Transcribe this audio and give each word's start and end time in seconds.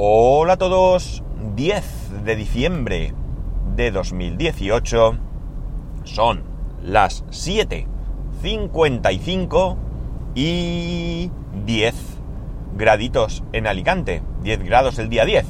Hola 0.00 0.52
a 0.52 0.56
todos, 0.56 1.24
10 1.56 2.24
de 2.24 2.36
diciembre 2.36 3.14
de 3.74 3.90
2018, 3.90 5.18
son 6.04 6.44
las 6.84 7.26
7.55 7.26 9.76
y 10.36 11.32
10 11.66 11.94
graditos 12.76 13.42
en 13.52 13.66
Alicante, 13.66 14.22
10 14.44 14.62
grados 14.62 15.00
el 15.00 15.08
día 15.08 15.24
10. 15.24 15.44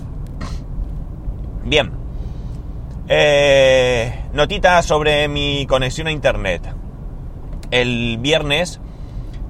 Bien, 1.64 1.92
eh, 3.06 4.24
notita 4.32 4.80
sobre 4.80 5.28
mi 5.28 5.66
conexión 5.66 6.06
a 6.06 6.10
internet. 6.10 6.62
El 7.70 8.16
viernes 8.16 8.80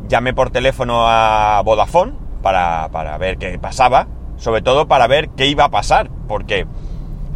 llamé 0.08 0.34
por 0.34 0.50
teléfono 0.50 1.04
a 1.06 1.62
Vodafone 1.64 2.14
para, 2.42 2.88
para 2.90 3.16
ver 3.16 3.38
qué 3.38 3.60
pasaba 3.60 4.08
sobre 4.38 4.62
todo 4.62 4.88
para 4.88 5.06
ver 5.06 5.28
qué 5.30 5.46
iba 5.46 5.64
a 5.64 5.70
pasar, 5.70 6.10
porque 6.26 6.66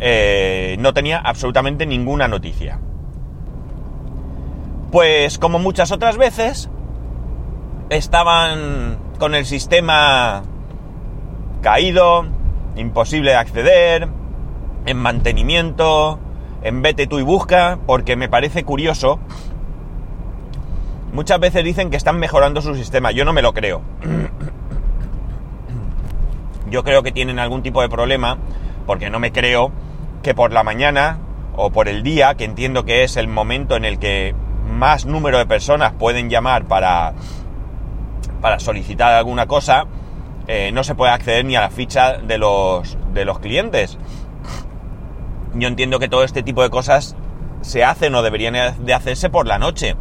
eh, 0.00 0.76
no 0.78 0.94
tenía 0.94 1.18
absolutamente 1.18 1.86
ninguna 1.86 2.28
noticia. 2.28 2.78
Pues 4.90 5.38
como 5.38 5.58
muchas 5.58 5.92
otras 5.92 6.16
veces, 6.16 6.68
estaban 7.90 8.98
con 9.18 9.34
el 9.34 9.46
sistema 9.46 10.42
caído, 11.60 12.26
imposible 12.76 13.30
de 13.30 13.36
acceder, 13.36 14.08
en 14.86 14.96
mantenimiento, 14.96 16.18
en 16.62 16.82
vete 16.82 17.06
tú 17.06 17.18
y 17.18 17.22
busca, 17.22 17.78
porque 17.86 18.16
me 18.16 18.28
parece 18.28 18.64
curioso. 18.64 19.18
Muchas 21.12 21.38
veces 21.40 21.64
dicen 21.64 21.90
que 21.90 21.96
están 21.96 22.18
mejorando 22.18 22.62
su 22.62 22.74
sistema, 22.74 23.12
yo 23.12 23.24
no 23.24 23.32
me 23.32 23.42
lo 23.42 23.52
creo. 23.52 23.82
yo 26.72 26.82
creo 26.82 27.02
que 27.02 27.12
tienen 27.12 27.38
algún 27.38 27.62
tipo 27.62 27.82
de 27.82 27.90
problema, 27.90 28.38
porque 28.86 29.10
no 29.10 29.20
me 29.20 29.30
creo 29.30 29.70
que 30.22 30.34
por 30.34 30.52
la 30.52 30.64
mañana 30.64 31.18
o 31.54 31.70
por 31.70 31.86
el 31.86 32.02
día, 32.02 32.34
que 32.34 32.44
entiendo 32.44 32.84
que 32.84 33.04
es 33.04 33.16
el 33.18 33.28
momento 33.28 33.76
en 33.76 33.84
el 33.84 33.98
que 33.98 34.34
más 34.66 35.04
número 35.04 35.36
de 35.36 35.44
personas 35.44 35.92
pueden 35.92 36.30
llamar 36.30 36.64
para, 36.64 37.12
para 38.40 38.58
solicitar 38.58 39.12
alguna 39.12 39.46
cosa, 39.46 39.84
eh, 40.48 40.70
no 40.72 40.82
se 40.82 40.94
puede 40.94 41.12
acceder 41.12 41.44
ni 41.44 41.56
a 41.56 41.60
la 41.60 41.70
ficha 41.70 42.14
de 42.14 42.38
los, 42.38 42.96
de 43.12 43.26
los 43.26 43.38
clientes. 43.38 43.98
Yo 45.54 45.68
entiendo 45.68 45.98
que 45.98 46.08
todo 46.08 46.24
este 46.24 46.42
tipo 46.42 46.62
de 46.62 46.70
cosas 46.70 47.16
se 47.60 47.84
hacen 47.84 48.14
o 48.14 48.22
deberían 48.22 48.54
de 48.82 48.94
hacerse 48.94 49.28
por 49.28 49.46
la 49.46 49.58
noche. 49.58 49.94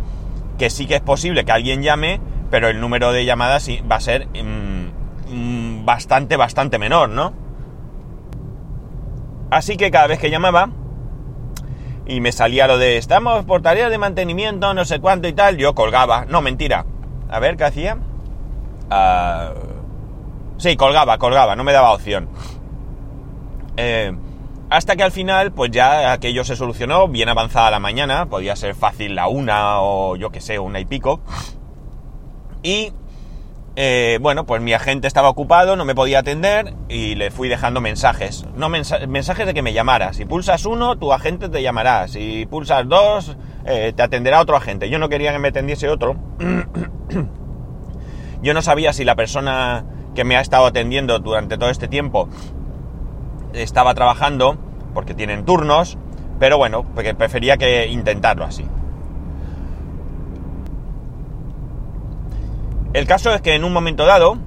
Que 0.57 0.69
sí 0.69 0.85
que 0.85 0.95
es 0.95 1.01
posible 1.01 1.43
que 1.43 1.51
alguien 1.51 1.81
llame, 1.81 2.21
pero 2.49 2.69
el 2.69 2.79
número 2.79 3.11
de 3.11 3.25
llamadas 3.25 3.67
va 3.91 3.97
a 3.97 3.99
ser 3.99 4.27
mm, 4.27 5.01
bastante, 5.83 6.37
bastante 6.37 6.77
menor, 6.77 7.09
¿no? 7.09 7.33
Así 9.49 9.77
que 9.77 9.91
cada 9.91 10.07
vez 10.07 10.19
que 10.19 10.29
llamaba 10.29 10.69
y 12.05 12.21
me 12.21 12.31
salía 12.31 12.67
lo 12.67 12.77
de 12.77 12.97
estamos 12.97 13.45
por 13.45 13.61
tarea 13.61 13.89
de 13.89 13.97
mantenimiento, 13.97 14.73
no 14.73 14.85
sé 14.85 14.99
cuánto 14.99 15.27
y 15.27 15.33
tal, 15.33 15.57
yo 15.57 15.75
colgaba. 15.75 16.25
No, 16.25 16.41
mentira. 16.41 16.85
A 17.29 17.39
ver, 17.39 17.57
¿qué 17.57 17.65
hacía? 17.65 17.97
Uh... 18.89 19.81
Sí, 20.61 20.75
colgaba, 20.75 21.17
colgaba, 21.17 21.55
no 21.55 21.63
me 21.63 21.73
daba 21.73 21.91
opción. 21.91 22.29
Eh, 23.77 24.15
hasta 24.69 24.95
que 24.95 25.01
al 25.01 25.11
final, 25.11 25.51
pues 25.53 25.71
ya 25.71 26.11
aquello 26.11 26.43
se 26.43 26.55
solucionó, 26.55 27.07
bien 27.07 27.29
avanzada 27.29 27.71
la 27.71 27.79
mañana, 27.79 28.27
podía 28.27 28.55
ser 28.55 28.75
fácil 28.75 29.15
la 29.15 29.27
una 29.27 29.81
o 29.81 30.15
yo 30.17 30.29
que 30.29 30.39
sé, 30.39 30.59
una 30.59 30.79
y 30.79 30.85
pico. 30.85 31.19
Y 32.61 32.93
eh, 33.75 34.19
bueno, 34.21 34.45
pues 34.45 34.61
mi 34.61 34.73
agente 34.73 35.07
estaba 35.07 35.29
ocupado, 35.29 35.77
no 35.77 35.85
me 35.85 35.95
podía 35.95 36.19
atender 36.19 36.73
y 36.89 37.15
le 37.15 37.31
fui 37.31 37.47
dejando 37.47 37.79
mensajes. 37.79 38.45
No 38.55 38.69
mensajes 38.69 39.45
de 39.45 39.53
que 39.53 39.61
me 39.61 39.73
llamara. 39.73 40.13
Si 40.13 40.25
pulsas 40.25 40.65
uno, 40.65 40.97
tu 40.97 41.13
agente 41.13 41.47
te 41.47 41.61
llamará. 41.61 42.07
Si 42.07 42.45
pulsas 42.47 42.87
dos, 42.87 43.37
eh, 43.65 43.93
te 43.95 44.03
atenderá 44.03 44.41
otro 44.41 44.57
agente. 44.57 44.89
Yo 44.89 44.99
no 44.99 45.07
quería 45.07 45.31
que 45.31 45.39
me 45.39 45.49
atendiese 45.49 45.87
otro. 45.87 46.17
Yo 48.41 48.53
no 48.53 48.61
sabía 48.61 48.91
si 48.91 49.05
la 49.05 49.15
persona 49.15 49.85
que 50.15 50.25
me 50.25 50.35
ha 50.35 50.41
estado 50.41 50.65
atendiendo 50.65 51.19
durante 51.19 51.57
todo 51.57 51.69
este 51.69 51.87
tiempo 51.87 52.27
estaba 53.53 53.93
trabajando, 53.93 54.57
porque 54.93 55.13
tienen 55.13 55.45
turnos, 55.45 55.97
pero 56.39 56.57
bueno, 56.57 56.83
porque 56.95 57.13
prefería 57.13 57.57
que 57.57 57.87
intentarlo 57.87 58.43
así. 58.43 58.65
El 62.93 63.07
caso 63.07 63.33
es 63.33 63.41
que 63.41 63.55
en 63.55 63.63
un 63.63 63.71
momento 63.71 64.05
dado 64.05 64.37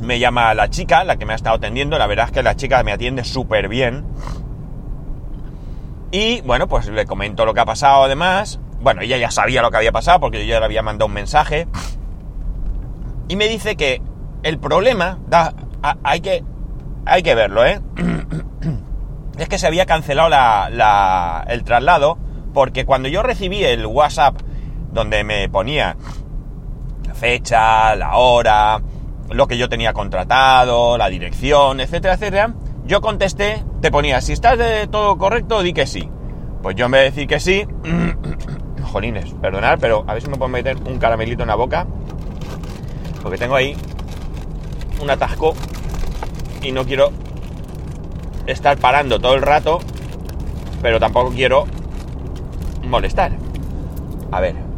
me 0.00 0.18
llama 0.18 0.52
la 0.54 0.70
chica, 0.70 1.04
la 1.04 1.16
que 1.16 1.26
me 1.26 1.34
ha 1.34 1.36
estado 1.36 1.56
atendiendo, 1.56 1.98
la 1.98 2.06
verdad 2.06 2.26
es 2.26 2.32
que 2.32 2.42
la 2.42 2.56
chica 2.56 2.82
me 2.82 2.92
atiende 2.92 3.22
súper 3.22 3.68
bien. 3.68 4.04
Y 6.10 6.40
bueno, 6.40 6.66
pues 6.66 6.88
le 6.88 7.06
comento 7.06 7.44
lo 7.44 7.54
que 7.54 7.60
ha 7.60 7.64
pasado 7.64 8.04
además. 8.04 8.58
Bueno, 8.80 9.02
ella 9.02 9.18
ya 9.18 9.30
sabía 9.30 9.62
lo 9.62 9.70
que 9.70 9.76
había 9.76 9.92
pasado 9.92 10.18
porque 10.18 10.40
yo 10.40 10.54
ya 10.54 10.58
le 10.58 10.64
había 10.64 10.82
mandado 10.82 11.06
un 11.06 11.12
mensaje. 11.12 11.68
Y 13.28 13.36
me 13.36 13.46
dice 13.46 13.76
que 13.76 14.02
el 14.42 14.58
problema, 14.58 15.18
da, 15.28 15.54
hay, 16.02 16.20
que, 16.20 16.42
hay 17.06 17.22
que 17.22 17.34
verlo, 17.36 17.64
¿eh? 17.64 17.80
es 19.38 19.48
que 19.48 19.58
se 19.58 19.66
había 19.68 19.86
cancelado 19.86 20.28
la, 20.28 21.44
el 21.48 21.62
traslado 21.62 22.18
porque 22.52 22.84
cuando 22.84 23.08
yo 23.08 23.22
recibí 23.22 23.62
el 23.64 23.86
WhatsApp 23.86 24.34
donde 24.92 25.22
me 25.22 25.48
ponía 25.48 25.96
fecha, 27.20 27.94
la 27.96 28.16
hora, 28.16 28.80
lo 29.30 29.46
que 29.46 29.58
yo 29.58 29.68
tenía 29.68 29.92
contratado, 29.92 30.96
la 30.96 31.08
dirección, 31.08 31.80
etcétera, 31.80 32.14
etcétera, 32.14 32.54
yo 32.86 33.02
contesté, 33.02 33.62
te 33.82 33.90
ponía, 33.90 34.22
si 34.22 34.32
estás 34.32 34.56
de 34.56 34.86
todo 34.86 35.18
correcto, 35.18 35.62
di 35.62 35.74
que 35.74 35.86
sí. 35.86 36.08
Pues 36.62 36.76
yo 36.76 36.86
en 36.86 36.92
vez 36.92 37.00
de 37.02 37.10
decir 37.10 37.28
que 37.28 37.38
sí, 37.38 37.66
jolines, 38.82 39.34
perdonad, 39.34 39.78
pero 39.78 40.04
a 40.06 40.14
ver 40.14 40.22
si 40.22 40.28
me 40.28 40.36
puedo 40.36 40.48
meter 40.48 40.78
un 40.78 40.98
caramelito 40.98 41.42
en 41.42 41.48
la 41.48 41.54
boca, 41.56 41.86
porque 43.22 43.36
tengo 43.36 43.54
ahí 43.54 43.76
un 45.00 45.10
atasco 45.10 45.52
y 46.62 46.72
no 46.72 46.86
quiero 46.86 47.10
estar 48.46 48.78
parando 48.78 49.20
todo 49.20 49.34
el 49.34 49.42
rato, 49.42 49.78
pero 50.80 50.98
tampoco 50.98 51.30
quiero 51.30 51.66
molestar. 52.82 53.32
A 54.32 54.40
ver, 54.40 54.69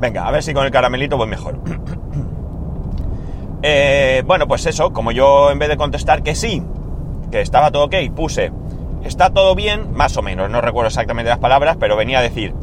Venga, 0.00 0.26
a 0.26 0.30
ver 0.30 0.42
si 0.42 0.54
con 0.54 0.64
el 0.64 0.70
caramelito 0.70 1.16
voy 1.16 1.28
mejor. 1.28 1.58
Eh, 3.62 4.22
bueno, 4.24 4.48
pues 4.48 4.64
eso, 4.64 4.90
como 4.90 5.12
yo 5.12 5.50
en 5.50 5.58
vez 5.58 5.68
de 5.68 5.76
contestar 5.76 6.22
que 6.22 6.34
sí, 6.34 6.62
que 7.30 7.42
estaba 7.42 7.70
todo 7.70 7.84
ok, 7.84 7.94
puse, 8.16 8.52
está 9.04 9.28
todo 9.34 9.54
bien, 9.54 9.92
más 9.92 10.16
o 10.16 10.22
menos, 10.22 10.48
no 10.48 10.62
recuerdo 10.62 10.88
exactamente 10.88 11.28
las 11.28 11.40
palabras, 11.40 11.76
pero 11.78 11.94
venía 11.94 12.20
a 12.20 12.22
decir, 12.22 12.54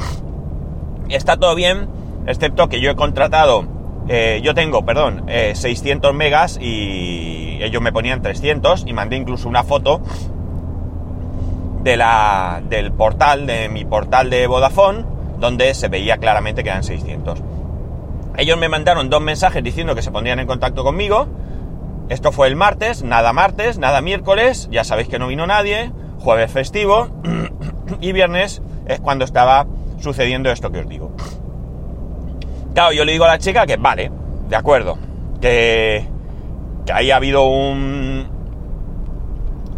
está 1.08 1.38
todo 1.38 1.54
bien, 1.54 1.88
excepto 2.26 2.68
que 2.68 2.82
yo 2.82 2.90
he 2.90 2.96
contratado, 2.96 3.68
eh, 4.08 4.42
yo 4.44 4.56
tengo, 4.56 4.86
perdón, 4.86 5.26
600 5.28 6.10
eh, 6.10 6.14
megas 6.16 6.58
y 6.60 7.60
ellos 7.62 7.80
me 7.80 7.92
ponían 7.92 8.24
300 8.24 8.86
y 8.88 8.94
mandé 8.94 9.18
incluso 9.18 9.48
una 9.48 9.64
foto 9.64 10.02
de 11.84 11.96
la, 11.96 12.60
del 12.68 12.92
portal, 12.92 13.46
de 13.46 13.70
mi 13.70 13.86
portal 13.86 14.32
de 14.32 14.48
Vodafone, 14.48 15.17
donde 15.40 15.74
se 15.74 15.88
veía 15.88 16.18
claramente 16.18 16.64
que 16.64 16.70
eran 16.70 16.84
600. 16.84 17.42
Ellos 18.38 18.58
me 18.58 18.70
mandaron 18.70 19.10
dos 19.10 19.22
mensajes 19.22 19.64
diciendo 19.64 19.96
que 19.96 20.02
se 20.02 20.12
pondrían 20.12 20.40
en 20.40 20.48
contacto 20.48 20.84
conmigo. 20.84 21.28
Esto 22.10 22.32
fue 22.32 22.48
el 22.48 22.56
martes, 22.56 23.04
nada 23.04 23.34
martes, 23.34 23.78
nada 23.80 24.02
miércoles, 24.02 24.70
ya 24.72 24.84
sabéis 24.84 25.10
que 25.10 25.20
no 25.20 25.28
vino 25.28 25.46
nadie, 25.46 25.92
jueves 26.20 26.52
festivo 26.52 27.10
y 28.02 28.12
viernes 28.12 28.62
es 28.86 29.00
cuando 29.00 29.26
estaba 29.26 29.68
sucediendo 30.00 30.50
esto 30.50 30.72
que 30.72 30.80
os 30.80 30.88
digo. 30.88 31.12
Claro, 32.74 32.94
yo 32.94 33.04
le 33.06 33.12
digo 33.12 33.26
a 33.26 33.30
la 33.30 33.40
chica 33.40 33.66
que 33.66 33.78
vale, 33.78 34.12
de 34.48 34.56
acuerdo, 34.56 34.98
que, 35.42 36.08
que 36.86 36.94
haya 36.94 37.16
habido 37.16 37.46
un, 37.48 38.28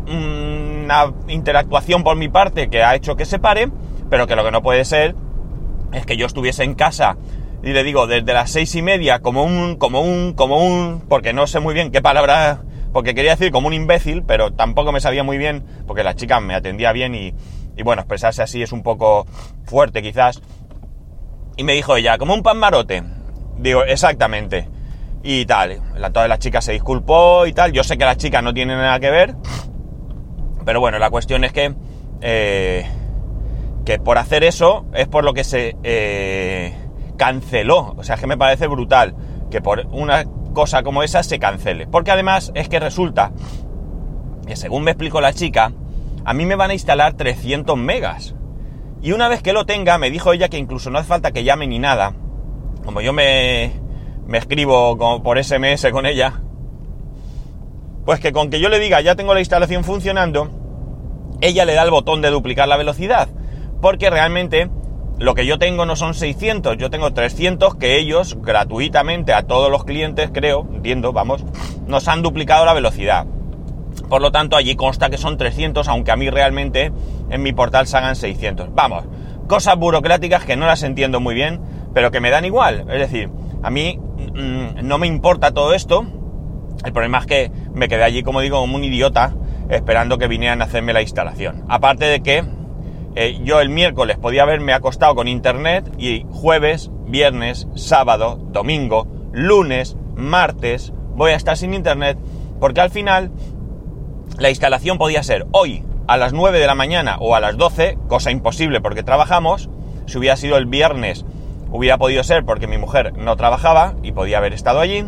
una 0.07 1.13
interactuación 1.29 2.03
por 2.03 2.17
mi 2.17 2.27
parte 2.27 2.69
que 2.69 2.83
ha 2.83 2.95
hecho 2.95 3.15
que 3.15 3.25
se 3.25 3.39
pare, 3.39 3.69
pero 4.09 4.27
que 4.27 4.35
lo 4.35 4.43
que 4.43 4.51
no 4.51 4.61
puede 4.61 4.83
ser 4.85 5.15
es 5.93 6.05
que 6.05 6.17
yo 6.17 6.25
estuviese 6.25 6.63
en 6.63 6.75
casa 6.75 7.17
y 7.63 7.73
le 7.73 7.83
digo 7.83 8.07
desde 8.07 8.33
las 8.33 8.51
seis 8.51 8.73
y 8.75 8.81
media 8.81 9.19
como 9.19 9.43
un, 9.43 9.75
como 9.75 10.01
un, 10.01 10.33
como 10.33 10.65
un, 10.65 11.03
porque 11.07 11.33
no 11.33 11.47
sé 11.47 11.59
muy 11.59 11.73
bien 11.73 11.91
qué 11.91 12.01
palabra, 12.01 12.61
porque 12.93 13.13
quería 13.13 13.31
decir 13.31 13.51
como 13.51 13.67
un 13.67 13.73
imbécil, 13.73 14.23
pero 14.23 14.53
tampoco 14.53 14.91
me 14.91 15.01
sabía 15.01 15.23
muy 15.23 15.37
bien, 15.37 15.63
porque 15.85 16.03
la 16.03 16.15
chica 16.15 16.39
me 16.39 16.55
atendía 16.55 16.91
bien 16.93 17.15
y, 17.15 17.33
y 17.75 17.83
bueno, 17.83 18.01
expresarse 18.01 18.41
así 18.41 18.61
es 18.61 18.71
un 18.71 18.83
poco 18.83 19.25
fuerte 19.65 20.01
quizás. 20.01 20.41
Y 21.57 21.63
me 21.63 21.73
dijo 21.73 21.97
ella, 21.97 22.17
como 22.17 22.33
un 22.33 22.43
pan 22.43 22.57
marote. 22.57 23.03
Digo, 23.57 23.83
exactamente. 23.83 24.69
Y 25.23 25.45
tal, 25.45 25.81
la, 25.95 26.11
toda 26.11 26.29
la 26.29 26.39
chica 26.39 26.61
se 26.61 26.71
disculpó 26.71 27.45
y 27.45 27.53
tal. 27.53 27.73
Yo 27.73 27.83
sé 27.83 27.97
que 27.97 28.05
la 28.05 28.15
chica 28.15 28.41
no 28.41 28.53
tiene 28.53 28.75
nada 28.75 28.99
que 28.99 29.11
ver. 29.11 29.35
Pero 30.63 30.79
bueno, 30.79 30.99
la 30.99 31.09
cuestión 31.09 31.43
es 31.43 31.51
que 31.51 31.73
eh, 32.21 32.85
que 33.85 33.99
por 33.99 34.17
hacer 34.17 34.43
eso 34.43 34.85
es 34.93 35.07
por 35.07 35.23
lo 35.23 35.33
que 35.33 35.43
se 35.43 35.75
eh, 35.83 36.73
canceló. 37.17 37.95
O 37.97 38.03
sea, 38.03 38.17
que 38.17 38.27
me 38.27 38.37
parece 38.37 38.67
brutal 38.67 39.15
que 39.49 39.61
por 39.61 39.87
una 39.91 40.25
cosa 40.53 40.83
como 40.83 41.03
esa 41.03 41.23
se 41.23 41.39
cancele. 41.39 41.87
Porque 41.87 42.11
además 42.11 42.51
es 42.55 42.69
que 42.69 42.79
resulta 42.79 43.31
que 44.45 44.55
según 44.55 44.83
me 44.83 44.91
explicó 44.91 45.21
la 45.21 45.33
chica, 45.33 45.71
a 46.25 46.33
mí 46.33 46.45
me 46.45 46.55
van 46.55 46.71
a 46.71 46.73
instalar 46.73 47.13
300 47.13 47.77
megas. 47.77 48.35
Y 49.01 49.13
una 49.13 49.27
vez 49.29 49.41
que 49.41 49.53
lo 49.53 49.65
tenga, 49.65 49.97
me 49.97 50.11
dijo 50.11 50.33
ella 50.33 50.49
que 50.49 50.57
incluso 50.57 50.89
no 50.89 50.99
hace 50.99 51.07
falta 51.07 51.31
que 51.31 51.43
llame 51.43 51.67
ni 51.67 51.79
nada. 51.79 52.13
Como 52.83 53.01
yo 53.01 53.13
me, 53.13 53.71
me 54.27 54.37
escribo 54.37 54.97
por 55.23 55.43
SMS 55.43 55.87
con 55.91 56.05
ella, 56.05 56.41
pues 58.05 58.19
que 58.19 58.31
con 58.31 58.49
que 58.49 58.59
yo 58.59 58.69
le 58.69 58.79
diga 58.79 59.01
ya 59.01 59.15
tengo 59.15 59.33
la 59.33 59.39
instalación 59.39 59.83
funcionando, 59.83 60.49
ella 61.41 61.65
le 61.65 61.73
da 61.73 61.83
el 61.83 61.91
botón 61.91 62.21
de 62.21 62.29
duplicar 62.29 62.67
la 62.67 62.77
velocidad. 62.77 63.29
Porque 63.81 64.09
realmente 64.09 64.69
lo 65.19 65.35
que 65.35 65.45
yo 65.45 65.59
tengo 65.59 65.85
no 65.85 65.95
son 65.95 66.13
600, 66.13 66.77
yo 66.77 66.89
tengo 66.89 67.11
300 67.11 67.75
que 67.75 67.97
ellos 67.97 68.37
gratuitamente 68.41 69.33
a 69.33 69.43
todos 69.43 69.69
los 69.69 69.83
clientes, 69.83 70.29
creo, 70.33 70.67
entiendo, 70.73 71.11
vamos, 71.11 71.43
nos 71.87 72.07
han 72.07 72.21
duplicado 72.21 72.65
la 72.65 72.73
velocidad. 72.73 73.25
Por 74.07 74.21
lo 74.21 74.31
tanto, 74.31 74.55
allí 74.55 74.75
consta 74.75 75.09
que 75.09 75.17
son 75.17 75.37
300, 75.37 75.87
aunque 75.87 76.11
a 76.11 76.15
mí 76.15 76.29
realmente 76.29 76.91
en 77.29 77.43
mi 77.43 77.53
portal 77.53 77.85
salgan 77.85 78.15
600. 78.15 78.73
Vamos, 78.73 79.05
cosas 79.47 79.75
burocráticas 79.77 80.45
que 80.45 80.55
no 80.55 80.65
las 80.65 80.83
entiendo 80.83 81.19
muy 81.19 81.35
bien, 81.35 81.59
pero 81.93 82.11
que 82.11 82.19
me 82.19 82.29
dan 82.29 82.45
igual. 82.45 82.85
Es 82.89 82.99
decir, 82.99 83.29
a 83.61 83.69
mí 83.69 83.99
mm, 83.99 84.87
no 84.87 84.97
me 84.97 85.07
importa 85.07 85.51
todo 85.51 85.73
esto. 85.73 86.05
El 86.85 86.93
problema 86.93 87.19
es 87.19 87.25
que 87.25 87.51
me 87.73 87.89
quedé 87.89 88.03
allí, 88.03 88.23
como 88.23 88.39
digo, 88.41 88.59
como 88.59 88.77
un 88.77 88.83
idiota, 88.83 89.35
esperando 89.69 90.17
que 90.17 90.27
vinieran 90.27 90.61
a 90.61 90.65
hacerme 90.65 90.93
la 90.93 91.01
instalación. 91.01 91.65
Aparte 91.67 92.05
de 92.05 92.21
que 92.21 92.43
eh, 93.15 93.39
yo 93.43 93.59
el 93.61 93.69
miércoles 93.69 94.17
podía 94.17 94.43
haberme 94.43 94.73
acostado 94.73 95.15
con 95.15 95.27
internet 95.27 95.91
y 95.97 96.25
jueves, 96.31 96.91
viernes, 97.05 97.67
sábado, 97.75 98.39
domingo, 98.51 99.07
lunes, 99.31 99.97
martes, 100.15 100.93
voy 101.15 101.31
a 101.31 101.35
estar 101.35 101.57
sin 101.57 101.73
internet, 101.73 102.17
porque 102.59 102.81
al 102.81 102.91
final 102.91 103.31
la 104.37 104.49
instalación 104.49 104.97
podía 104.97 105.23
ser 105.23 105.47
hoy 105.51 105.83
a 106.07 106.17
las 106.17 106.33
9 106.33 106.59
de 106.59 106.67
la 106.67 106.75
mañana 106.75 107.17
o 107.19 107.35
a 107.35 107.39
las 107.39 107.57
12, 107.57 107.97
cosa 108.07 108.31
imposible 108.31 108.81
porque 108.81 109.03
trabajamos. 109.03 109.69
Si 110.05 110.17
hubiera 110.17 110.35
sido 110.37 110.57
el 110.57 110.65
viernes, 110.65 111.25
hubiera 111.71 111.97
podido 111.97 112.23
ser 112.23 112.45
porque 112.45 112.67
mi 112.67 112.77
mujer 112.77 113.13
no 113.17 113.35
trabajaba 113.35 113.95
y 114.01 114.11
podía 114.11 114.39
haber 114.39 114.53
estado 114.53 114.79
allí. 114.79 115.05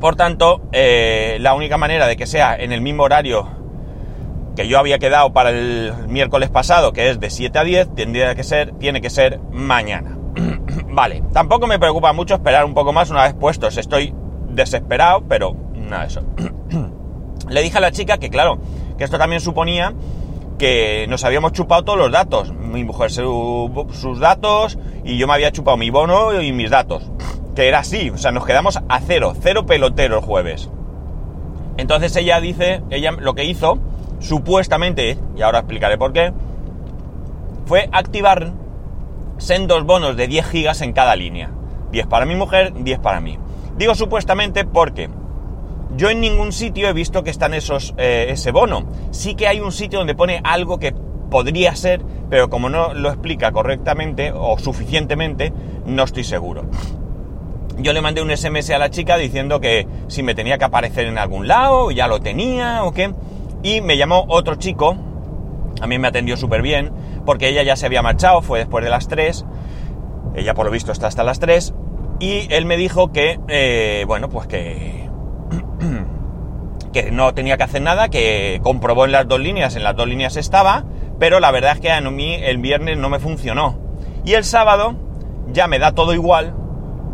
Por 0.00 0.16
tanto, 0.16 0.60
eh, 0.72 1.38
la 1.40 1.54
única 1.54 1.78
manera 1.78 2.06
de 2.06 2.16
que 2.16 2.26
sea 2.26 2.56
en 2.56 2.72
el 2.72 2.80
mismo 2.80 3.04
horario 3.04 3.48
que 4.56 4.68
yo 4.68 4.78
había 4.78 4.98
quedado 4.98 5.32
para 5.32 5.50
el 5.50 5.92
miércoles 6.08 6.48
pasado, 6.48 6.92
que 6.92 7.10
es 7.10 7.20
de 7.20 7.30
7 7.30 7.58
a 7.58 7.64
10, 7.64 7.94
tendría 7.94 8.34
que 8.34 8.44
ser, 8.44 8.72
tiene 8.78 9.00
que 9.00 9.10
ser 9.10 9.40
mañana. 9.50 10.16
vale, 10.88 11.22
tampoco 11.32 11.66
me 11.66 11.78
preocupa 11.78 12.12
mucho 12.12 12.34
esperar 12.34 12.64
un 12.64 12.74
poco 12.74 12.92
más 12.92 13.10
una 13.10 13.24
vez 13.24 13.34
puestos. 13.34 13.76
Estoy 13.76 14.14
desesperado, 14.48 15.24
pero 15.28 15.56
nada 15.74 16.02
de 16.02 16.08
eso. 16.08 16.22
Le 17.48 17.62
dije 17.62 17.78
a 17.78 17.80
la 17.80 17.90
chica 17.90 18.18
que, 18.18 18.30
claro, 18.30 18.58
que 18.96 19.04
esto 19.04 19.18
también 19.18 19.40
suponía 19.40 19.92
que 20.58 21.06
nos 21.08 21.24
habíamos 21.24 21.52
chupado 21.52 21.84
todos 21.84 21.98
los 21.98 22.12
datos. 22.12 22.52
Mi 22.52 22.84
mujer 22.84 23.10
sus 23.10 24.20
datos 24.20 24.78
y 25.04 25.18
yo 25.18 25.26
me 25.26 25.34
había 25.34 25.50
chupado 25.50 25.76
mi 25.76 25.90
bono 25.90 26.40
y 26.40 26.52
mis 26.52 26.70
datos. 26.70 27.10
Que 27.54 27.68
era 27.68 27.78
así, 27.78 28.10
o 28.10 28.18
sea, 28.18 28.32
nos 28.32 28.44
quedamos 28.44 28.80
a 28.88 28.98
cero, 28.98 29.32
cero 29.40 29.64
pelotero 29.64 30.18
el 30.18 30.24
jueves. 30.24 30.68
Entonces 31.76 32.16
ella 32.16 32.40
dice, 32.40 32.82
ella 32.90 33.12
lo 33.12 33.36
que 33.36 33.44
hizo, 33.44 33.78
supuestamente, 34.24 35.18
y 35.36 35.42
ahora 35.42 35.60
explicaré 35.60 35.98
por 35.98 36.12
qué, 36.12 36.32
fue 37.66 37.88
activar 37.92 38.52
sendos 39.38 39.84
bonos 39.84 40.16
de 40.16 40.26
10 40.26 40.46
gigas 40.46 40.80
en 40.80 40.92
cada 40.92 41.14
línea. 41.14 41.50
10 41.92 42.06
para 42.06 42.26
mi 42.26 42.34
mujer, 42.34 42.72
10 42.74 42.98
para 43.00 43.20
mí. 43.20 43.38
Digo 43.76 43.94
supuestamente 43.94 44.64
porque 44.64 45.10
yo 45.96 46.10
en 46.10 46.20
ningún 46.20 46.52
sitio 46.52 46.88
he 46.88 46.92
visto 46.92 47.22
que 47.22 47.30
están 47.30 47.54
esos, 47.54 47.94
eh, 47.98 48.26
ese 48.30 48.50
bono. 48.50 48.86
Sí 49.10 49.34
que 49.34 49.46
hay 49.46 49.60
un 49.60 49.72
sitio 49.72 49.98
donde 49.98 50.14
pone 50.14 50.40
algo 50.42 50.78
que 50.78 50.94
podría 51.30 51.76
ser, 51.76 52.02
pero 52.30 52.48
como 52.48 52.68
no 52.68 52.94
lo 52.94 53.10
explica 53.10 53.52
correctamente 53.52 54.32
o 54.34 54.58
suficientemente, 54.58 55.52
no 55.84 56.04
estoy 56.04 56.24
seguro. 56.24 56.64
Yo 57.78 57.92
le 57.92 58.00
mandé 58.00 58.22
un 58.22 58.34
SMS 58.34 58.70
a 58.70 58.78
la 58.78 58.90
chica 58.90 59.16
diciendo 59.16 59.60
que 59.60 59.86
si 60.06 60.22
me 60.22 60.34
tenía 60.34 60.58
que 60.58 60.64
aparecer 60.64 61.06
en 61.06 61.18
algún 61.18 61.48
lado, 61.48 61.90
ya 61.90 62.06
lo 62.06 62.20
tenía 62.20 62.84
o 62.84 62.92
qué. 62.92 63.12
Y 63.64 63.80
me 63.80 63.96
llamó 63.96 64.26
otro 64.28 64.56
chico, 64.56 64.94
a 65.80 65.86
mí 65.86 65.98
me 65.98 66.06
atendió 66.06 66.36
súper 66.36 66.60
bien, 66.60 66.92
porque 67.24 67.48
ella 67.48 67.62
ya 67.62 67.76
se 67.76 67.86
había 67.86 68.02
marchado, 68.02 68.42
fue 68.42 68.58
después 68.60 68.84
de 68.84 68.90
las 68.90 69.08
3, 69.08 69.46
ella 70.36 70.52
por 70.52 70.66
lo 70.66 70.70
visto 70.70 70.92
está 70.92 71.06
hasta 71.06 71.24
las 71.24 71.40
3, 71.40 71.74
y 72.20 72.46
él 72.50 72.66
me 72.66 72.76
dijo 72.76 73.10
que, 73.10 73.40
eh, 73.48 74.04
bueno, 74.06 74.28
pues 74.28 74.46
que 74.46 75.08
que 76.92 77.10
no 77.10 77.32
tenía 77.32 77.56
que 77.56 77.62
hacer 77.62 77.80
nada, 77.80 78.10
que 78.10 78.60
comprobó 78.62 79.06
en 79.06 79.12
las 79.12 79.26
dos 79.26 79.40
líneas, 79.40 79.76
en 79.76 79.82
las 79.82 79.96
dos 79.96 80.06
líneas 80.06 80.36
estaba, 80.36 80.84
pero 81.18 81.40
la 81.40 81.50
verdad 81.50 81.72
es 81.72 81.80
que 81.80 81.90
a 81.90 82.00
mí 82.02 82.34
el 82.34 82.58
viernes 82.58 82.98
no 82.98 83.08
me 83.08 83.18
funcionó. 83.18 83.78
Y 84.26 84.34
el 84.34 84.44
sábado 84.44 84.94
ya 85.52 85.68
me 85.68 85.78
da 85.78 85.92
todo 85.92 86.12
igual, 86.12 86.54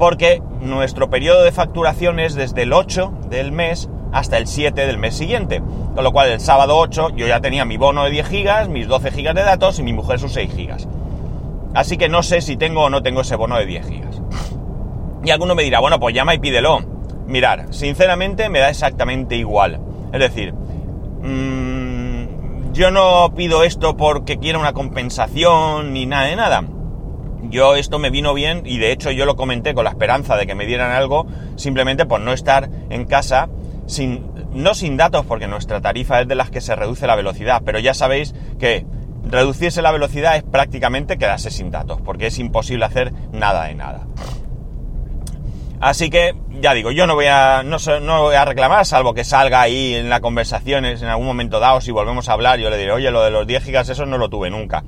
porque 0.01 0.43
nuestro 0.61 1.11
periodo 1.11 1.45
de 1.45 1.53
facturación 1.53 2.19
es 2.19 2.35
desde 2.35 2.63
el 2.63 2.73
8 2.73 3.13
del 3.31 3.53
mes 3.53 3.89
hasta 4.13 4.39
el 4.39 4.47
7 4.47 4.87
del 4.87 4.99
mes 4.99 5.17
siguiente. 5.17 5.63
Con 5.95 6.05
lo 6.05 6.13
cual 6.13 6.31
el 6.31 6.41
sábado 6.41 6.79
8 6.79 7.11
yo 7.17 7.27
ya 7.27 7.41
tenía 7.41 7.65
mi 7.65 7.77
bono 7.77 8.05
de 8.05 8.11
10 8.11 8.29
gigas, 8.29 8.69
mis 8.69 8.89
12 8.89 9.11
gigas 9.11 9.35
de 9.35 9.43
datos 9.43 9.79
y 9.79 9.83
mi 9.83 9.93
mujer 9.93 10.19
sus 10.19 10.33
6 10.33 10.55
gigas. 10.55 10.89
Así 11.75 11.97
que 11.97 12.09
no 12.09 12.23
sé 12.23 12.41
si 12.41 12.57
tengo 12.57 12.85
o 12.85 12.91
no 12.91 13.03
tengo 13.03 13.21
ese 13.21 13.37
bono 13.37 13.57
de 13.57 13.67
10 13.67 13.89
gigas. 13.89 14.23
Y 15.25 15.31
alguno 15.31 15.55
me 15.55 15.63
dirá, 15.63 15.81
bueno, 15.81 16.01
pues 16.01 16.15
llama 16.15 16.35
y 16.35 16.39
pídelo. 16.39 16.81
Mirar, 17.27 17.67
sinceramente 17.71 18.49
me 18.49 18.59
da 18.59 18.71
exactamente 18.71 19.37
igual. 19.37 19.81
Es 20.13 20.19
decir, 20.19 20.53
mmm, 20.53 22.73
yo 22.73 22.91
no 22.91 23.33
pido 23.37 23.63
esto 23.63 23.97
porque 23.97 24.39
quiera 24.39 24.59
una 24.59 24.73
compensación 24.73 25.93
ni 25.93 26.07
nada 26.07 26.27
de 26.27 26.37
nada. 26.37 26.65
Yo 27.45 27.77
esto 27.77 27.99
me 27.99 28.11
vino 28.11 28.35
bien 28.35 28.63
y 28.65 28.79
de 28.79 28.93
hecho 28.93 29.11
yo 29.11 29.27
lo 29.27 29.37
comenté 29.37 29.75
con 29.75 29.85
la 29.85 29.91
esperanza 29.91 30.37
de 30.37 30.47
que 30.47 30.55
me 30.55 30.67
dieran 30.67 30.93
algo 30.93 31.27
simplemente 31.57 32.07
por 32.07 32.21
no 32.21 32.33
estar 32.33 32.69
en 32.91 33.07
casa 33.07 33.49
sin, 33.91 34.27
no 34.53 34.75
sin 34.75 34.97
datos 34.97 35.27
porque 35.27 35.47
nuestra 35.47 35.81
tarifa 35.81 36.21
es 36.21 36.29
de 36.29 36.35
las 36.35 36.51
que 36.51 36.61
se 36.61 36.75
reduce 36.75 37.07
la 37.07 37.17
velocidad, 37.17 37.63
pero 37.65 37.79
ya 37.79 37.95
sabéis 37.95 38.35
que 38.59 38.87
reducirse 39.25 39.83
la 39.83 39.93
velocidad 39.93 40.37
es 40.37 40.43
prácticamente 40.43 41.19
quedarse 41.19 41.51
sin 41.51 41.71
datos 41.71 42.01
porque 42.01 42.29
es 42.29 42.39
imposible 42.39 42.85
hacer 42.85 43.13
nada 43.33 43.65
de 43.65 43.75
nada. 43.75 44.07
Así 45.81 46.11
que, 46.11 46.35
ya 46.61 46.75
digo, 46.75 46.91
yo 46.91 47.07
no 47.07 47.15
voy 47.15 47.27
a, 47.27 47.63
no, 47.63 47.79
voy 48.23 48.35
a 48.35 48.45
reclamar, 48.45 48.85
salvo 48.85 49.15
que 49.15 49.25
salga 49.25 49.63
ahí 49.63 49.95
en 49.95 50.11
la 50.11 50.21
conversación 50.21 50.85
en 50.85 51.03
algún 51.05 51.27
momento 51.27 51.59
dado, 51.59 51.81
si 51.81 51.91
volvemos 51.91 52.29
a 52.29 52.35
hablar, 52.35 52.59
yo 52.59 52.69
le 52.69 52.77
diré, 52.77 52.93
oye, 52.93 53.11
lo 53.11 53.23
de 53.23 53.31
los 53.31 53.47
10 53.47 53.65
gigas, 53.65 53.89
eso 53.89 54.05
no 54.05 54.19
lo 54.19 54.29
tuve 54.29 54.51
nunca. 54.51 54.85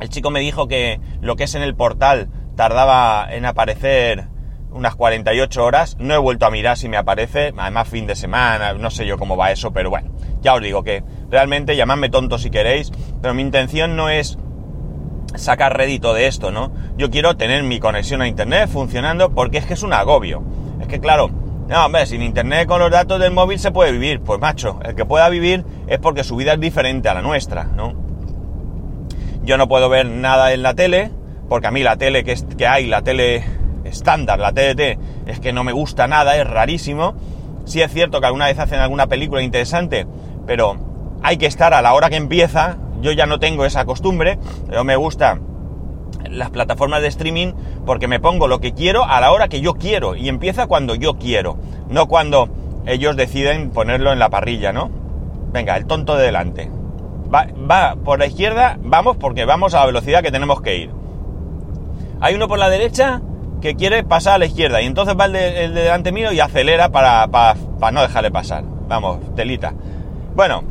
El 0.00 0.08
chico 0.08 0.30
me 0.30 0.40
dijo 0.40 0.68
que 0.68 1.00
lo 1.20 1.36
que 1.36 1.44
es 1.44 1.54
en 1.54 1.62
el 1.62 1.74
portal 1.74 2.28
tardaba 2.56 3.26
en 3.30 3.44
aparecer 3.44 4.28
unas 4.74 4.96
48 4.96 5.64
horas. 5.64 5.96
No 5.98 6.14
he 6.14 6.18
vuelto 6.18 6.44
a 6.44 6.50
mirar 6.50 6.76
si 6.76 6.88
me 6.88 6.96
aparece, 6.96 7.54
además 7.56 7.88
fin 7.88 8.06
de 8.06 8.16
semana, 8.16 8.74
no 8.74 8.90
sé 8.90 9.06
yo 9.06 9.16
cómo 9.16 9.36
va 9.36 9.52
eso, 9.52 9.72
pero 9.72 9.88
bueno, 9.88 10.10
ya 10.42 10.54
os 10.54 10.60
digo 10.60 10.82
que 10.82 11.02
realmente 11.30 11.76
llamadme 11.76 12.10
tonto 12.10 12.38
si 12.38 12.50
queréis, 12.50 12.92
pero 13.22 13.32
mi 13.32 13.42
intención 13.42 13.96
no 13.96 14.10
es 14.10 14.38
sacar 15.36 15.76
rédito 15.76 16.14
de 16.14 16.26
esto, 16.26 16.50
¿no? 16.50 16.72
Yo 16.96 17.10
quiero 17.10 17.36
tener 17.36 17.62
mi 17.62 17.80
conexión 17.80 18.20
a 18.22 18.28
internet 18.28 18.68
funcionando 18.68 19.30
porque 19.30 19.58
es 19.58 19.66
que 19.66 19.74
es 19.74 19.82
un 19.82 19.92
agobio. 19.92 20.42
Es 20.80 20.88
que 20.88 21.00
claro, 21.00 21.30
no, 21.68 21.86
hombre, 21.86 22.06
sin 22.06 22.22
internet 22.22 22.68
con 22.68 22.78
los 22.78 22.90
datos 22.90 23.18
del 23.20 23.32
móvil 23.32 23.58
se 23.58 23.70
puede 23.70 23.92
vivir. 23.92 24.20
Pues 24.20 24.40
macho, 24.40 24.80
el 24.84 24.94
que 24.94 25.04
pueda 25.04 25.28
vivir 25.28 25.64
es 25.86 25.98
porque 25.98 26.24
su 26.24 26.36
vida 26.36 26.54
es 26.54 26.60
diferente 26.60 27.08
a 27.08 27.14
la 27.14 27.22
nuestra, 27.22 27.64
¿no? 27.64 27.94
Yo 29.42 29.56
no 29.56 29.68
puedo 29.68 29.88
ver 29.88 30.06
nada 30.06 30.52
en 30.52 30.62
la 30.62 30.74
tele, 30.74 31.10
porque 31.48 31.66
a 31.66 31.70
mí 31.70 31.82
la 31.82 31.96
tele 31.96 32.24
que, 32.24 32.34
que 32.56 32.66
hay, 32.66 32.86
la 32.86 33.02
tele 33.02 33.44
estándar, 33.94 34.38
la 34.38 34.52
TDT, 34.52 34.98
es 35.26 35.40
que 35.40 35.52
no 35.52 35.64
me 35.64 35.72
gusta 35.72 36.06
nada, 36.06 36.36
es 36.36 36.46
rarísimo. 36.46 37.14
Sí 37.64 37.80
es 37.80 37.90
cierto 37.90 38.20
que 38.20 38.26
alguna 38.26 38.46
vez 38.46 38.58
hacen 38.58 38.80
alguna 38.80 39.06
película 39.06 39.40
interesante, 39.42 40.06
pero 40.46 40.76
hay 41.22 41.38
que 41.38 41.46
estar 41.46 41.72
a 41.72 41.80
la 41.80 41.94
hora 41.94 42.10
que 42.10 42.16
empieza 42.16 42.76
yo 43.04 43.12
ya 43.12 43.26
no 43.26 43.38
tengo 43.38 43.66
esa 43.66 43.84
costumbre, 43.84 44.38
pero 44.66 44.82
me 44.82 44.96
gusta 44.96 45.38
las 46.30 46.50
plataformas 46.50 47.02
de 47.02 47.08
streaming 47.08 47.52
porque 47.84 48.08
me 48.08 48.18
pongo 48.18 48.48
lo 48.48 48.60
que 48.60 48.72
quiero 48.72 49.04
a 49.04 49.20
la 49.20 49.30
hora 49.30 49.48
que 49.48 49.60
yo 49.60 49.74
quiero 49.74 50.16
y 50.16 50.30
empieza 50.30 50.66
cuando 50.66 50.94
yo 50.94 51.18
quiero, 51.18 51.58
no 51.90 52.08
cuando 52.08 52.48
ellos 52.86 53.14
deciden 53.14 53.70
ponerlo 53.70 54.10
en 54.10 54.18
la 54.18 54.30
parrilla, 54.30 54.72
¿no? 54.72 54.90
Venga, 55.52 55.76
el 55.76 55.86
tonto 55.86 56.16
de 56.16 56.24
delante. 56.24 56.70
Va, 57.32 57.46
va 57.70 57.96
por 57.96 58.18
la 58.18 58.26
izquierda, 58.26 58.78
vamos 58.82 59.18
porque 59.18 59.44
vamos 59.44 59.74
a 59.74 59.80
la 59.80 59.86
velocidad 59.86 60.22
que 60.22 60.32
tenemos 60.32 60.62
que 60.62 60.78
ir. 60.78 60.90
Hay 62.20 62.34
uno 62.34 62.48
por 62.48 62.58
la 62.58 62.70
derecha 62.70 63.20
que 63.64 63.76
quiere 63.76 64.04
pasar 64.04 64.34
a 64.34 64.38
la 64.38 64.44
izquierda 64.44 64.82
y 64.82 64.84
entonces 64.84 65.16
va 65.18 65.24
el 65.24 65.32
de, 65.32 65.70
delante 65.70 66.12
mío 66.12 66.30
y 66.32 66.38
acelera 66.38 66.90
para, 66.90 67.26
para, 67.28 67.56
no 67.92 68.02
dejarle 68.02 68.30
pasar. 68.30 68.62
Vamos, 68.88 69.20
telita. 69.34 69.72
Bueno, 70.36 70.62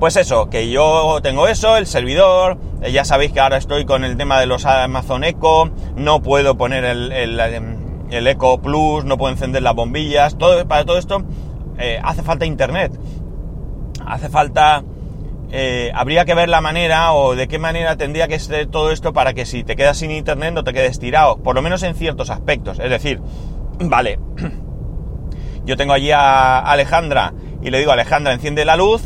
pues 0.00 0.16
eso, 0.16 0.48
que 0.48 0.70
yo 0.70 1.18
tengo 1.22 1.46
eso, 1.46 1.76
el 1.76 1.86
servidor, 1.86 2.56
eh, 2.80 2.92
ya 2.92 3.04
sabéis 3.04 3.32
que 3.32 3.40
ahora 3.40 3.58
estoy 3.58 3.84
con 3.84 4.04
el 4.04 4.16
tema 4.16 4.40
de 4.40 4.46
los 4.46 4.64
Amazon 4.64 5.22
Echo, 5.22 5.70
no 5.96 6.22
puedo 6.22 6.56
poner 6.56 6.82
el, 6.86 7.12
el 7.12 8.26
Eco 8.26 8.62
Plus, 8.62 9.04
no 9.04 9.18
puedo 9.18 9.30
encender 9.30 9.62
las 9.62 9.74
bombillas, 9.74 10.38
todo, 10.38 10.66
para 10.66 10.86
todo 10.86 10.96
esto 10.96 11.24
eh, 11.78 12.00
hace 12.02 12.22
falta 12.22 12.46
internet. 12.46 12.98
Hace 14.06 14.30
falta... 14.30 14.82
Eh, 15.56 15.92
habría 15.94 16.24
que 16.24 16.34
ver 16.34 16.48
la 16.48 16.60
manera 16.60 17.12
o 17.12 17.36
de 17.36 17.46
qué 17.46 17.60
manera 17.60 17.94
tendría 17.94 18.26
que 18.26 18.40
ser 18.40 18.66
todo 18.66 18.90
esto 18.90 19.12
para 19.12 19.34
que 19.34 19.46
si 19.46 19.62
te 19.62 19.76
quedas 19.76 19.98
sin 19.98 20.10
internet 20.10 20.52
no 20.52 20.64
te 20.64 20.72
quedes 20.72 20.98
tirado, 20.98 21.36
por 21.36 21.54
lo 21.54 21.62
menos 21.62 21.84
en 21.84 21.94
ciertos 21.94 22.28
aspectos. 22.28 22.80
Es 22.80 22.90
decir, 22.90 23.20
vale, 23.78 24.18
yo 25.64 25.76
tengo 25.76 25.92
allí 25.92 26.10
a 26.10 26.58
Alejandra 26.58 27.34
y 27.62 27.70
le 27.70 27.78
digo, 27.78 27.92
Alejandra, 27.92 28.32
enciende 28.32 28.64
la 28.64 28.74
luz 28.74 29.02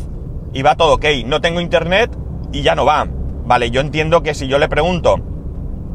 y 0.51 0.63
va 0.63 0.75
todo 0.75 0.95
ok. 0.95 1.05
No 1.27 1.39
tengo 1.39 1.61
internet 1.61 2.17
y 2.51 2.63
ya 2.63 2.73
no 2.73 2.83
va. 2.83 3.07
Vale, 3.45 3.69
yo 3.69 3.81
entiendo 3.81 4.23
que 4.23 4.33
si 4.33 4.47
yo 4.47 4.57
le 4.57 4.67
pregunto, 4.67 5.17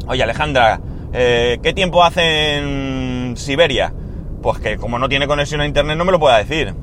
oye 0.06 0.22
Alejandra, 0.22 0.80
eh, 1.12 1.58
¿qué 1.64 1.72
tiempo 1.72 2.04
hace 2.04 2.58
en 2.58 3.36
Siberia? 3.36 3.92
Pues 4.40 4.60
que 4.60 4.76
como 4.76 5.00
no 5.00 5.08
tiene 5.08 5.26
conexión 5.26 5.62
a 5.62 5.66
internet 5.66 5.98
no 5.98 6.04
me 6.04 6.12
lo 6.12 6.20
pueda 6.20 6.38
decir. 6.38 6.76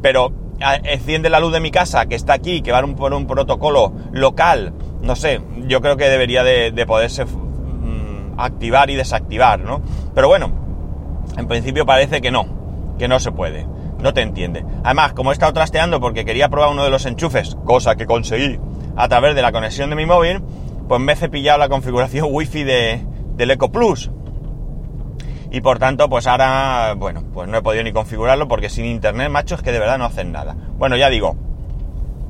Pero 0.00 0.32
enciende 0.60 1.30
la 1.30 1.40
luz 1.40 1.52
de 1.52 1.60
mi 1.60 1.70
casa, 1.70 2.06
que 2.06 2.14
está 2.14 2.34
aquí, 2.34 2.62
que 2.62 2.72
va 2.72 2.82
por 2.94 3.14
un 3.14 3.26
protocolo 3.26 3.92
local, 4.12 4.72
no 5.02 5.16
sé, 5.16 5.40
yo 5.66 5.80
creo 5.80 5.96
que 5.96 6.08
debería 6.08 6.42
de, 6.42 6.86
poderse 6.86 7.24
mm, 7.24 8.38
activar 8.38 8.90
y 8.90 8.96
desactivar, 8.96 9.60
¿no? 9.60 9.82
Pero 10.14 10.28
bueno, 10.28 10.52
en 11.36 11.46
principio 11.46 11.86
parece 11.86 12.20
que 12.20 12.30
no, 12.30 12.46
que 12.98 13.08
no 13.08 13.18
se 13.20 13.32
puede, 13.32 13.66
no 14.00 14.12
te 14.12 14.22
entiende. 14.22 14.64
Además, 14.84 15.12
como 15.12 15.30
he 15.30 15.32
estado 15.32 15.52
trasteando 15.52 16.00
porque 16.00 16.24
quería 16.24 16.48
probar 16.48 16.70
uno 16.70 16.84
de 16.84 16.90
los 16.90 17.06
enchufes, 17.06 17.56
cosa 17.64 17.96
que 17.96 18.06
conseguí 18.06 18.58
a 18.96 19.08
través 19.08 19.34
de 19.34 19.42
la 19.42 19.52
conexión 19.52 19.90
de 19.90 19.96
mi 19.96 20.06
móvil, 20.06 20.42
pues 20.88 21.00
me 21.00 21.12
he 21.12 21.16
cepillado 21.16 21.58
la 21.58 21.68
configuración 21.68 22.28
wifi 22.30 22.64
de, 22.64 23.04
del 23.36 23.50
Eco 23.52 23.72
Plus. 23.72 24.10
Y 25.50 25.60
por 25.60 25.78
tanto, 25.78 26.08
pues 26.08 26.26
ahora, 26.26 26.94
bueno, 26.96 27.24
pues 27.34 27.48
no 27.48 27.58
he 27.58 27.62
podido 27.62 27.82
ni 27.82 27.92
configurarlo 27.92 28.46
porque 28.46 28.68
sin 28.68 28.84
internet, 28.84 29.30
macho, 29.30 29.56
es 29.56 29.62
que 29.62 29.72
de 29.72 29.80
verdad 29.80 29.98
no 29.98 30.04
hacen 30.04 30.30
nada. 30.30 30.54
Bueno, 30.78 30.96
ya 30.96 31.10
digo, 31.10 31.36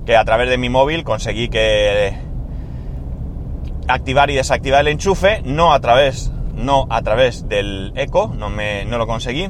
que 0.07 0.17
a 0.17 0.25
través 0.25 0.49
de 0.49 0.57
mi 0.57 0.71
móvil 0.71 1.05
conseguí 1.05 1.49
que 1.49 2.15
activar 3.89 4.31
y 4.31 4.35
desactivar 4.35 4.81
el 4.81 4.89
enchufe, 4.89 5.43
no 5.45 5.75
a 5.75 5.81
través, 5.81 6.33
no 6.55 6.87
a 6.89 7.03
través 7.03 7.49
del 7.49 7.93
eco, 7.97 8.33
no, 8.35 8.49
me, 8.49 8.87
no 8.87 8.97
lo 8.97 9.07
conseguí, 9.07 9.49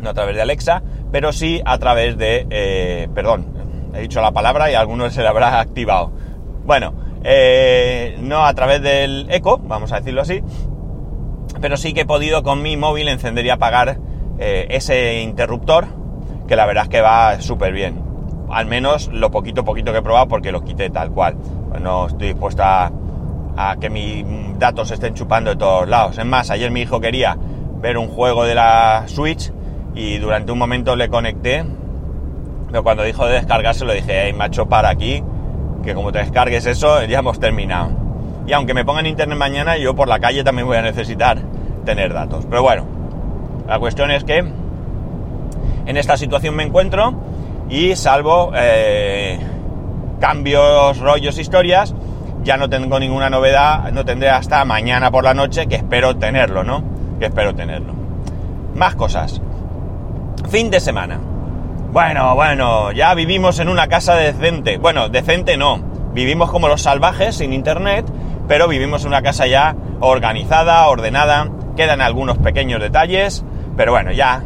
no 0.00 0.10
a 0.10 0.14
través 0.14 0.34
de 0.34 0.42
Alexa, 0.42 0.82
pero 1.12 1.32
sí 1.32 1.60
a 1.64 1.78
través 1.78 2.16
de, 2.18 2.46
eh, 2.50 3.08
perdón, 3.14 3.46
he 3.94 4.00
dicho 4.00 4.20
la 4.20 4.32
palabra 4.32 4.70
y 4.70 4.74
a 4.74 4.80
algunos 4.80 5.12
se 5.12 5.22
le 5.22 5.28
habrá 5.28 5.60
activado. 5.60 6.12
Bueno, 6.64 6.94
eh, 7.22 8.16
no 8.20 8.44
a 8.44 8.52
través 8.54 8.82
del 8.82 9.26
eco, 9.30 9.58
vamos 9.58 9.92
a 9.92 10.00
decirlo 10.00 10.22
así, 10.22 10.42
pero 11.62 11.76
sí 11.78 11.94
que 11.94 12.02
he 12.02 12.04
podido 12.04 12.42
con 12.42 12.60
mi 12.60 12.76
móvil 12.76 13.08
encender 13.08 13.46
y 13.46 13.50
apagar 13.50 13.96
eh, 14.38 14.66
ese 14.70 15.22
interruptor, 15.22 15.86
que 16.48 16.56
la 16.56 16.66
verdad 16.66 16.82
es 16.84 16.88
que 16.90 17.00
va 17.00 17.40
súper 17.40 17.72
bien. 17.72 18.02
Al 18.50 18.66
menos 18.66 19.08
lo 19.08 19.30
poquito 19.30 19.64
poquito 19.64 19.92
que 19.92 19.98
he 19.98 20.02
probado 20.02 20.26
porque 20.26 20.52
lo 20.52 20.62
quité 20.62 20.90
tal 20.90 21.12
cual. 21.12 21.36
Pues 21.70 21.80
no 21.80 22.08
estoy 22.08 22.28
dispuesto 22.28 22.62
a, 22.64 22.90
que 23.80 23.88
mis 23.88 24.24
datos 24.58 24.90
estén 24.90 25.14
chupando 25.14 25.50
de 25.50 25.56
todos 25.56 25.88
lados. 25.88 26.18
Es 26.18 26.26
más, 26.26 26.50
ayer 26.50 26.70
mi 26.70 26.80
hijo 26.80 27.00
quería 27.00 27.38
ver 27.80 27.96
un 27.96 28.08
juego 28.08 28.44
de 28.44 28.56
la 28.56 29.04
Switch 29.06 29.52
y 29.94 30.18
durante 30.18 30.50
un 30.50 30.58
momento 30.58 30.96
le 30.96 31.08
conecté, 31.08 31.64
pero 32.68 32.82
cuando 32.82 33.04
dijo 33.04 33.26
de 33.26 33.34
descargarse 33.34 33.84
lo 33.84 33.92
dije, 33.92 34.24
hey 34.24 34.32
macho, 34.32 34.66
para 34.66 34.88
aquí, 34.88 35.22
que 35.84 35.94
como 35.94 36.10
te 36.10 36.18
descargues 36.18 36.66
eso 36.66 37.04
ya 37.04 37.20
hemos 37.20 37.38
terminado. 37.38 37.90
Y 38.46 38.52
aunque 38.52 38.74
me 38.74 38.84
pongan 38.84 39.06
internet 39.06 39.38
mañana, 39.38 39.76
yo 39.76 39.94
por 39.94 40.08
la 40.08 40.18
calle 40.18 40.42
también 40.42 40.66
voy 40.66 40.76
a 40.76 40.82
necesitar 40.82 41.51
tener 41.84 42.12
datos. 42.12 42.46
Pero 42.48 42.62
bueno, 42.62 42.84
la 43.66 43.78
cuestión 43.78 44.10
es 44.10 44.24
que 44.24 44.38
en 44.38 45.96
esta 45.96 46.16
situación 46.16 46.54
me 46.54 46.62
encuentro 46.62 47.14
y 47.68 47.96
salvo 47.96 48.52
eh, 48.54 49.38
cambios, 50.20 50.98
rollos, 50.98 51.38
historias, 51.38 51.94
ya 52.44 52.56
no 52.56 52.68
tengo 52.68 52.98
ninguna 52.98 53.30
novedad, 53.30 53.90
no 53.92 54.04
tendré 54.04 54.30
hasta 54.30 54.64
mañana 54.64 55.10
por 55.10 55.24
la 55.24 55.34
noche, 55.34 55.66
que 55.66 55.76
espero 55.76 56.16
tenerlo, 56.16 56.64
¿no? 56.64 56.82
Que 57.18 57.26
espero 57.26 57.54
tenerlo. 57.54 57.94
Más 58.74 58.94
cosas. 58.94 59.40
Fin 60.48 60.70
de 60.70 60.80
semana. 60.80 61.18
Bueno, 61.92 62.34
bueno, 62.34 62.90
ya 62.92 63.14
vivimos 63.14 63.58
en 63.58 63.68
una 63.68 63.86
casa 63.86 64.14
decente. 64.14 64.78
Bueno, 64.78 65.08
decente 65.08 65.56
no. 65.56 65.78
Vivimos 66.14 66.50
como 66.50 66.68
los 66.68 66.82
salvajes, 66.82 67.36
sin 67.36 67.52
internet, 67.52 68.06
pero 68.48 68.68
vivimos 68.68 69.02
en 69.02 69.08
una 69.08 69.22
casa 69.22 69.46
ya 69.46 69.76
organizada, 70.00 70.86
ordenada, 70.88 71.48
quedan 71.76 72.00
algunos 72.00 72.38
pequeños 72.38 72.80
detalles, 72.80 73.44
pero 73.76 73.92
bueno, 73.92 74.12
ya, 74.12 74.42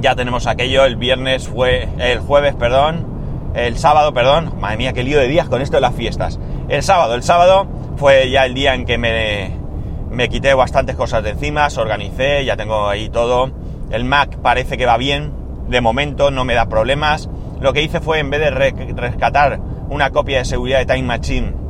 ya 0.00 0.14
tenemos 0.14 0.46
aquello, 0.46 0.84
el 0.84 0.96
viernes 0.96 1.48
fue, 1.48 1.88
el 1.98 2.20
jueves, 2.20 2.54
perdón, 2.54 3.06
el 3.54 3.78
sábado, 3.78 4.12
perdón, 4.12 4.54
madre 4.60 4.76
mía, 4.76 4.92
qué 4.92 5.02
lío 5.02 5.18
de 5.18 5.28
días 5.28 5.48
con 5.48 5.62
esto 5.62 5.76
de 5.76 5.80
las 5.80 5.94
fiestas. 5.94 6.38
El 6.68 6.82
sábado, 6.82 7.14
el 7.14 7.22
sábado 7.22 7.66
fue 7.96 8.30
ya 8.30 8.44
el 8.44 8.54
día 8.54 8.74
en 8.74 8.84
que 8.84 8.98
me, 8.98 9.56
me 10.10 10.28
quité 10.28 10.54
bastantes 10.54 10.96
cosas 10.96 11.22
de 11.22 11.30
encima, 11.30 11.70
se 11.70 11.80
organicé, 11.80 12.44
ya 12.44 12.56
tengo 12.56 12.88
ahí 12.88 13.08
todo. 13.08 13.50
El 13.90 14.04
Mac 14.04 14.38
parece 14.38 14.76
que 14.76 14.86
va 14.86 14.96
bien, 14.96 15.32
de 15.68 15.80
momento 15.80 16.30
no 16.30 16.44
me 16.44 16.54
da 16.54 16.66
problemas. 16.68 17.28
Lo 17.60 17.72
que 17.72 17.82
hice 17.82 18.00
fue, 18.00 18.18
en 18.18 18.30
vez 18.30 18.40
de 18.40 18.50
rescatar 18.50 19.60
una 19.88 20.10
copia 20.10 20.38
de 20.38 20.44
seguridad 20.44 20.78
de 20.78 20.86
Time 20.86 21.02
Machine 21.02 21.64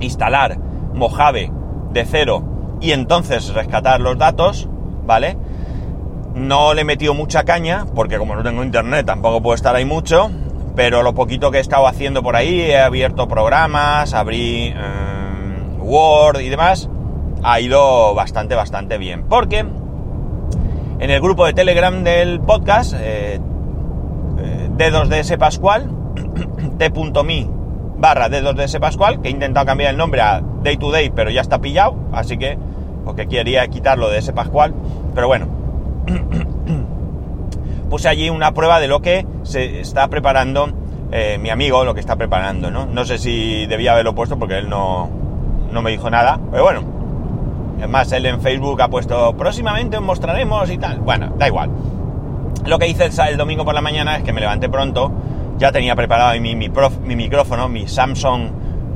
instalar 0.00 0.58
Mojave 0.92 1.50
de 1.92 2.04
cero 2.04 2.55
y 2.80 2.92
entonces 2.92 3.52
rescatar 3.54 4.00
los 4.00 4.18
datos, 4.18 4.68
¿vale? 5.04 5.36
No 6.34 6.74
le 6.74 6.82
he 6.82 6.84
metido 6.84 7.14
mucha 7.14 7.44
caña, 7.44 7.86
porque 7.94 8.18
como 8.18 8.34
no 8.34 8.42
tengo 8.42 8.62
internet 8.62 9.06
tampoco 9.06 9.42
puedo 9.42 9.54
estar 9.54 9.74
ahí 9.74 9.84
mucho, 9.84 10.30
pero 10.74 11.02
lo 11.02 11.14
poquito 11.14 11.50
que 11.50 11.58
he 11.58 11.60
estado 11.62 11.86
haciendo 11.86 12.22
por 12.22 12.36
ahí, 12.36 12.60
he 12.60 12.78
abierto 12.78 13.26
programas, 13.26 14.12
abrí 14.12 14.74
eh, 14.74 15.78
Word 15.78 16.40
y 16.40 16.50
demás, 16.50 16.90
ha 17.42 17.60
ido 17.60 18.14
bastante, 18.14 18.54
bastante 18.54 18.98
bien. 18.98 19.24
Porque 19.24 19.60
en 19.60 21.10
el 21.10 21.20
grupo 21.20 21.46
de 21.46 21.54
Telegram 21.54 22.04
del 22.04 22.40
podcast, 22.40 22.94
eh, 22.98 23.40
eh, 24.38 24.70
D2DS 24.76 25.38
Pascual, 25.38 25.90
t.me 26.78 27.48
barra 27.98 28.28
D2DS 28.28 28.78
Pascual, 28.78 29.22
que 29.22 29.28
he 29.28 29.30
intentado 29.30 29.64
cambiar 29.64 29.90
el 29.92 29.96
nombre 29.96 30.20
a 30.20 30.42
Day 30.66 30.76
to 30.78 30.90
Day, 30.90 31.10
pero 31.14 31.30
ya 31.30 31.42
está 31.42 31.60
pillado, 31.60 31.94
así 32.12 32.36
que, 32.36 32.58
porque 33.04 33.28
quería 33.28 33.68
quitarlo 33.68 34.10
de 34.10 34.18
ese 34.18 34.32
Pascual, 34.32 34.74
pero 35.14 35.28
bueno, 35.28 35.46
puse 37.88 38.08
allí 38.08 38.30
una 38.30 38.52
prueba 38.52 38.80
de 38.80 38.88
lo 38.88 39.00
que 39.00 39.24
se 39.44 39.80
está 39.80 40.08
preparando 40.08 40.70
eh, 41.12 41.38
mi 41.40 41.50
amigo, 41.50 41.84
lo 41.84 41.94
que 41.94 42.00
está 42.00 42.16
preparando, 42.16 42.72
¿no? 42.72 42.86
No 42.86 43.04
sé 43.04 43.18
si 43.18 43.64
debía 43.66 43.92
haberlo 43.92 44.16
puesto 44.16 44.40
porque 44.40 44.58
él 44.58 44.68
no, 44.68 45.08
no 45.70 45.82
me 45.82 45.92
dijo 45.92 46.10
nada, 46.10 46.40
pero 46.50 46.64
bueno, 46.64 46.82
es 47.80 47.88
más, 47.88 48.10
él 48.10 48.26
en 48.26 48.40
Facebook 48.40 48.82
ha 48.82 48.88
puesto 48.88 49.36
próximamente 49.36 49.96
os 49.96 50.02
mostraremos 50.02 50.68
y 50.68 50.78
tal, 50.78 50.98
bueno, 50.98 51.32
da 51.38 51.46
igual. 51.46 51.70
Lo 52.66 52.76
que 52.80 52.88
hice 52.88 53.08
el, 53.28 53.36
domingo 53.36 53.64
por 53.64 53.74
la 53.74 53.82
mañana 53.82 54.16
es 54.16 54.24
que 54.24 54.32
me 54.32 54.40
levanté 54.40 54.68
pronto, 54.68 55.12
ya 55.58 55.70
tenía 55.70 55.94
preparado 55.94 56.40
mi, 56.40 56.56
mi, 56.56 56.68
mi 57.04 57.14
micrófono, 57.14 57.68
mi 57.68 57.86
Samsung 57.86 58.48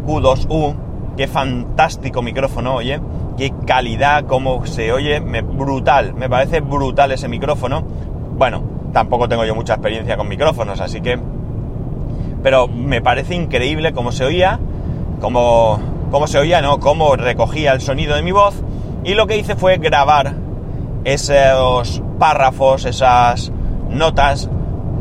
Q2U. 0.05 0.90
Qué 1.17 1.27
fantástico 1.27 2.23
micrófono, 2.23 2.75
oye. 2.75 3.01
Qué 3.37 3.53
calidad, 3.67 4.25
cómo 4.27 4.67
se 4.67 4.93
oye. 4.93 5.21
Me, 5.21 5.43
brutal, 5.43 6.15
me 6.15 6.29
parece 6.29 6.61
brutal 6.61 7.13
ese 7.13 7.29
micrófono. 7.29 7.83
Bueno, 8.37 8.63
tampoco 8.93 9.29
tengo 9.29 9.45
yo 9.45 9.55
mucha 9.55 9.75
experiencia 9.75 10.17
con 10.17 10.29
micrófonos, 10.29 10.81
así 10.81 11.01
que... 11.01 11.19
Pero 12.43 12.69
me 12.69 13.03
parece 13.03 13.35
increíble 13.35 13.93
cómo 13.93 14.13
se 14.13 14.25
oía, 14.25 14.59
cómo, 15.21 15.79
cómo 16.11 16.27
se 16.27 16.39
oía, 16.39 16.63
¿no? 16.63 16.81
Cómo 16.81 17.17
recogía 17.17 17.73
el 17.73 17.83
sonido 17.83 18.17
de 18.17 18.23
mi 18.23 18.33
voz. 18.33 18.63
Y 19.05 19.15
lo 19.15 19.27
que 19.27 19.37
hice 19.37 19.57
fue 19.57 19.77
grabar 19.77 20.35
esos 21.05 22.03
párrafos, 22.19 22.87
esas 22.87 23.53
notas. 23.91 24.49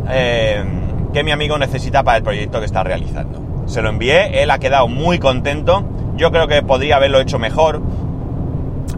Eh, 0.09 0.65
que 1.13 1.23
mi 1.23 1.31
amigo 1.31 1.57
necesita 1.57 2.03
para 2.03 2.17
el 2.17 2.23
proyecto 2.23 2.59
que 2.59 2.65
está 2.65 2.83
realizando. 2.83 3.65
Se 3.65 3.81
lo 3.81 3.89
envié, 3.89 4.41
él 4.41 4.51
ha 4.51 4.59
quedado 4.59 4.87
muy 4.87 5.19
contento. 5.19 5.83
Yo 6.19 6.33
creo 6.33 6.49
que 6.49 6.61
podría 6.61 6.97
haberlo 6.97 7.21
hecho 7.21 7.39
mejor, 7.39 7.81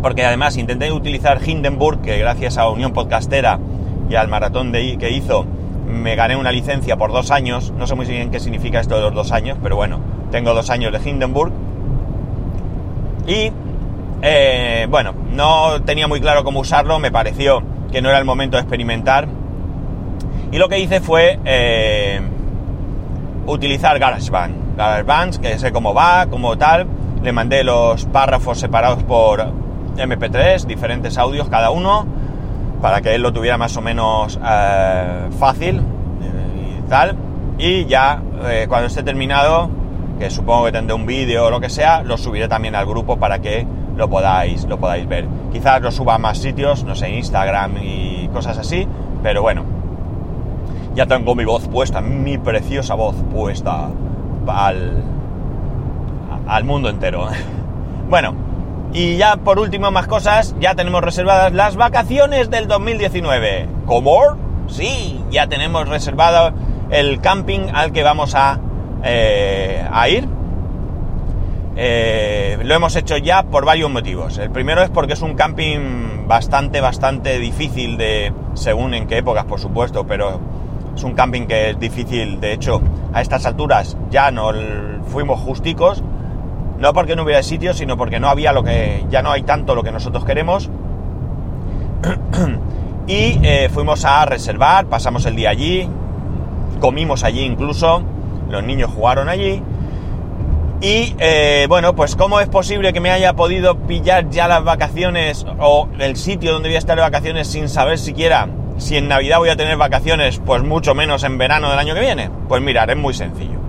porque 0.01 0.25
además 0.25 0.57
intenté 0.57 0.91
utilizar 0.91 1.39
Hindenburg, 1.47 2.01
que 2.01 2.17
gracias 2.17 2.57
a 2.57 2.67
Unión 2.67 2.93
Podcastera 2.93 3.59
y 4.09 4.15
al 4.15 4.27
maratón 4.27 4.71
que 4.71 5.11
hizo, 5.11 5.45
me 5.87 6.15
gané 6.15 6.35
una 6.35 6.51
licencia 6.51 6.97
por 6.97 7.11
dos 7.11 7.29
años. 7.29 7.71
No 7.77 7.85
sé 7.85 7.93
muy 7.93 8.07
bien 8.07 8.31
qué 8.31 8.39
significa 8.39 8.79
esto 8.79 8.95
de 8.95 9.01
los 9.01 9.13
dos 9.13 9.31
años, 9.31 9.59
pero 9.61 9.75
bueno, 9.75 9.99
tengo 10.31 10.55
dos 10.55 10.71
años 10.71 10.91
de 10.91 11.07
Hindenburg. 11.07 11.51
Y 13.27 13.51
eh, 14.23 14.87
bueno, 14.89 15.13
no 15.31 15.79
tenía 15.83 16.07
muy 16.07 16.21
claro 16.21 16.43
cómo 16.43 16.61
usarlo, 16.61 16.97
me 16.97 17.11
pareció 17.11 17.61
que 17.91 18.01
no 18.01 18.09
era 18.09 18.17
el 18.17 18.25
momento 18.25 18.57
de 18.57 18.61
experimentar 18.61 19.27
y 20.51 20.57
lo 20.57 20.67
que 20.67 20.79
hice 20.79 21.01
fue 21.01 21.39
eh, 21.45 22.19
utilizar 23.45 23.99
GarageBand. 23.99 24.75
GarageBand, 24.75 25.39
que 25.39 25.59
sé 25.59 25.71
cómo 25.71 25.93
va, 25.93 26.25
como 26.25 26.57
tal. 26.57 26.87
Le 27.23 27.31
mandé 27.31 27.63
los 27.63 28.05
párrafos 28.05 28.59
separados 28.59 29.03
por 29.03 29.45
MP3, 29.97 30.65
diferentes 30.65 31.17
audios 31.17 31.49
cada 31.49 31.69
uno, 31.69 32.05
para 32.81 33.01
que 33.01 33.13
él 33.13 33.21
lo 33.21 33.31
tuviera 33.31 33.57
más 33.57 33.77
o 33.77 33.81
menos 33.81 34.39
eh, 34.43 35.29
fácil 35.37 35.77
eh, 35.77 36.79
y 36.79 36.89
tal. 36.89 37.15
Y 37.57 37.85
ya 37.85 38.21
eh, 38.45 38.65
cuando 38.67 38.87
esté 38.87 39.03
terminado, 39.03 39.69
que 40.17 40.29
supongo 40.29 40.65
que 40.65 40.71
tendré 40.71 40.95
un 40.95 41.05
vídeo 41.05 41.45
o 41.45 41.49
lo 41.51 41.59
que 41.59 41.69
sea, 41.69 42.03
lo 42.03 42.17
subiré 42.17 42.47
también 42.47 42.75
al 42.75 42.85
grupo 42.85 43.17
para 43.17 43.39
que 43.39 43.67
lo 43.95 44.09
podáis, 44.09 44.65
lo 44.65 44.79
podáis 44.79 45.07
ver. 45.07 45.27
Quizás 45.51 45.81
lo 45.81 45.91
suba 45.91 46.15
a 46.15 46.17
más 46.17 46.39
sitios, 46.39 46.83
no 46.83 46.95
sé, 46.95 47.09
Instagram 47.09 47.77
y 47.81 48.29
cosas 48.33 48.57
así, 48.57 48.87
pero 49.21 49.41
bueno. 49.41 49.63
Ya 50.95 51.05
tengo 51.05 51.35
mi 51.35 51.45
voz 51.45 51.67
puesta, 51.67 52.01
mi 52.01 52.37
preciosa 52.37 52.95
voz 52.95 53.15
puesta 53.31 53.89
al, 54.47 55.03
al 56.47 56.63
mundo 56.63 56.89
entero. 56.89 57.27
bueno, 58.09 58.35
y 58.93 59.17
ya 59.17 59.37
por 59.37 59.59
último 59.59 59.89
más 59.91 60.07
cosas, 60.07 60.55
ya 60.59 60.75
tenemos 60.75 61.01
reservadas 61.01 61.53
las 61.53 61.75
vacaciones 61.75 62.49
del 62.49 62.67
2019. 62.67 63.67
¿Cómo? 63.85 64.19
Sí, 64.67 65.23
ya 65.31 65.47
tenemos 65.47 65.87
reservado 65.87 66.53
el 66.89 67.21
camping 67.21 67.69
al 67.73 67.93
que 67.93 68.03
vamos 68.03 68.35
a, 68.35 68.59
eh, 69.03 69.85
a 69.91 70.09
ir. 70.09 70.27
Eh, 71.77 72.57
lo 72.63 72.75
hemos 72.75 72.95
hecho 72.97 73.15
ya 73.15 73.43
por 73.43 73.65
varios 73.65 73.89
motivos. 73.89 74.37
El 74.37 74.51
primero 74.51 74.83
es 74.83 74.89
porque 74.89 75.13
es 75.13 75.21
un 75.21 75.35
camping 75.35 76.27
bastante, 76.27 76.81
bastante 76.81 77.39
difícil 77.39 77.97
de, 77.97 78.33
según 78.55 78.93
en 78.93 79.07
qué 79.07 79.19
épocas, 79.19 79.45
por 79.45 79.59
supuesto, 79.59 80.05
pero 80.05 80.39
es 80.95 81.03
un 81.03 81.13
camping 81.13 81.47
que 81.47 81.69
es 81.69 81.79
difícil. 81.79 82.41
De 82.41 82.51
hecho, 82.51 82.81
a 83.13 83.21
estas 83.21 83.45
alturas 83.45 83.97
ya 84.09 84.31
no 84.31 84.51
fuimos 85.07 85.39
justicos 85.39 86.03
no 86.81 86.93
porque 86.93 87.15
no 87.15 87.23
hubiera 87.23 87.43
sitio, 87.43 87.73
sino 87.75 87.95
porque 87.95 88.19
no 88.19 88.27
había 88.27 88.51
lo 88.51 88.63
que. 88.63 89.05
ya 89.09 89.21
no 89.21 89.31
hay 89.31 89.43
tanto 89.43 89.75
lo 89.75 89.83
que 89.83 89.91
nosotros 89.91 90.25
queremos. 90.25 90.69
y 93.07 93.39
eh, 93.43 93.69
fuimos 93.71 94.03
a 94.03 94.25
reservar, 94.25 94.87
pasamos 94.87 95.25
el 95.27 95.35
día 95.35 95.51
allí, 95.51 95.87
comimos 96.79 97.23
allí 97.23 97.41
incluso, 97.41 98.01
los 98.49 98.63
niños 98.63 98.89
jugaron 98.93 99.29
allí. 99.29 99.61
Y 100.81 101.15
eh, 101.19 101.67
bueno, 101.69 101.95
pues 101.95 102.15
¿cómo 102.15 102.39
es 102.39 102.49
posible 102.49 102.91
que 102.91 102.99
me 102.99 103.11
haya 103.11 103.33
podido 103.33 103.75
pillar 103.75 104.29
ya 104.31 104.47
las 104.47 104.63
vacaciones 104.63 105.45
o 105.59 105.87
el 105.99 106.15
sitio 106.15 106.51
donde 106.51 106.69
voy 106.69 106.77
a 106.77 106.79
estar 106.79 106.95
de 106.95 107.03
vacaciones 107.03 107.47
sin 107.47 107.69
saber 107.69 107.99
siquiera 107.99 108.49
si 108.79 108.97
en 108.97 109.07
Navidad 109.07 109.37
voy 109.37 109.49
a 109.49 109.55
tener 109.55 109.77
vacaciones, 109.77 110.41
pues 110.43 110.63
mucho 110.63 110.95
menos 110.95 111.23
en 111.23 111.37
verano 111.37 111.69
del 111.69 111.77
año 111.77 111.93
que 111.93 111.99
viene? 111.99 112.31
Pues 112.47 112.63
mirar, 112.63 112.89
es 112.89 112.97
muy 112.97 113.13
sencillo. 113.13 113.60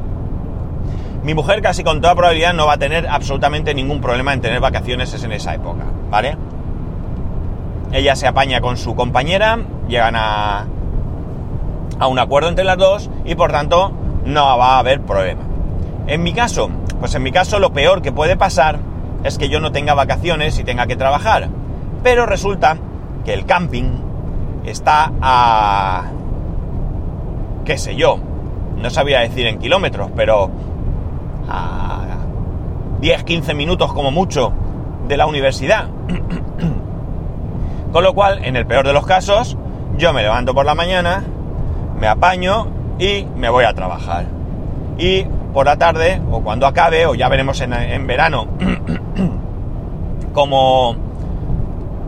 Mi 1.23 1.35
mujer 1.35 1.63
casi 1.63 1.85
con 1.85 2.01
toda 2.01 2.15
probabilidad 2.15 2.53
no 2.53 2.67
va 2.67 2.75
a 2.75 2.79
tener 2.79 3.07
absolutamente 3.07 3.75
ningún 3.75 4.01
problema 4.01 4.33
en 4.33 4.41
tener 4.41 4.61
vacaciones 4.61 5.23
en 5.23 5.33
esa 5.33 5.55
época, 5.55 5.85
¿vale? 6.11 6.37
Ella 7.93 8.17
se 8.17 8.27
apaña 8.27 8.61
con 8.61 8.77
su 8.77 8.97
compañera, 8.97 9.59
llegan 9.87 10.17
a, 10.17 10.67
a 11.99 12.07
un 12.09 12.19
acuerdo 12.19 12.49
entre 12.49 12.65
las 12.65 12.77
dos 12.79 13.11
y 13.25 13.37
por 13.37 13.53
tanto 13.53 13.93
no 14.25 14.59
va 14.59 14.77
a 14.77 14.79
haber 14.81 15.03
problema. 15.03 15.43
En 16.09 16.23
mi 16.25 16.33
caso, 16.33 16.71
pues 16.99 17.15
en 17.15 17.23
mi 17.23 17.31
caso 17.31 17.61
lo 17.61 17.73
peor 17.73 18.03
que 18.03 18.11
puede 18.11 18.37
pasar 18.37 18.81
es 19.23 19.39
que 19.39 19.49
yo 19.49 19.61
no 19.61 19.71
tenga 19.71 19.95
vacaciones 19.95 20.59
y 20.59 20.65
tenga 20.65 20.87
que 20.87 20.97
trabajar. 20.97 21.49
Pero 22.03 22.27
resulta 22.27 22.79
que 23.25 23.33
el 23.35 23.47
camping 23.47 24.01
está 24.65 25.13
a... 25.21 26.07
qué 27.65 27.79
sé 27.79 27.95
yo, 27.95 28.19
no 28.77 28.91
sabía 28.91 29.21
decir 29.21 29.47
en 29.47 29.59
kilómetros, 29.59 30.11
pero 30.17 30.51
a 31.53 32.17
10-15 33.01 33.55
minutos 33.55 33.93
como 33.93 34.11
mucho 34.11 34.53
de 35.07 35.17
la 35.17 35.27
universidad. 35.27 35.89
Con 37.93 38.05
lo 38.05 38.15
cual, 38.15 38.45
en 38.45 38.57
el 38.57 38.67
peor 38.67 38.87
de 38.87 38.95
los 38.95 39.05
casos, 39.05 39.59
yo 39.99 40.13
me 40.15 40.23
levanto 40.23 40.55
por 40.55 40.65
la 40.65 40.75
mañana, 40.75 41.23
me 42.01 42.09
apaño 42.09 42.69
y 42.99 43.27
me 43.37 43.51
voy 43.51 43.65
a 43.65 43.75
trabajar. 43.75 44.25
Y 44.97 45.25
por 45.53 45.67
la 45.67 45.77
tarde, 45.77 46.23
o 46.31 46.41
cuando 46.41 46.67
acabe, 46.67 47.05
o 47.05 47.15
ya 47.15 47.29
veremos 47.29 47.61
en, 47.61 48.07
verano, 48.07 48.47
cómo, 50.33 50.97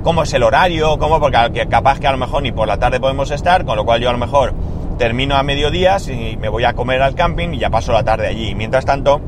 cómo 0.02 0.22
es 0.22 0.32
el 0.32 0.42
horario, 0.42 0.98
cómo, 0.98 1.20
porque 1.20 1.66
capaz 1.68 2.00
que 2.00 2.06
a 2.06 2.12
lo 2.12 2.18
mejor 2.18 2.42
ni 2.42 2.52
por 2.52 2.66
la 2.66 2.78
tarde 2.78 2.98
podemos 2.98 3.30
estar, 3.30 3.66
con 3.66 3.76
lo 3.76 3.84
cual 3.84 4.00
yo 4.00 4.08
a 4.08 4.12
lo 4.12 4.18
mejor 4.18 4.54
termino 4.96 5.36
a 5.36 5.42
mediodía 5.42 5.98
y 6.08 6.38
me 6.38 6.48
voy 6.48 6.64
a 6.64 6.72
comer 6.72 7.02
al 7.02 7.14
camping 7.14 7.50
y 7.52 7.58
ya 7.58 7.68
paso 7.68 7.92
la 7.92 8.04
tarde 8.04 8.28
allí. 8.28 8.54
Mientras 8.54 8.86
tanto, 8.86 9.20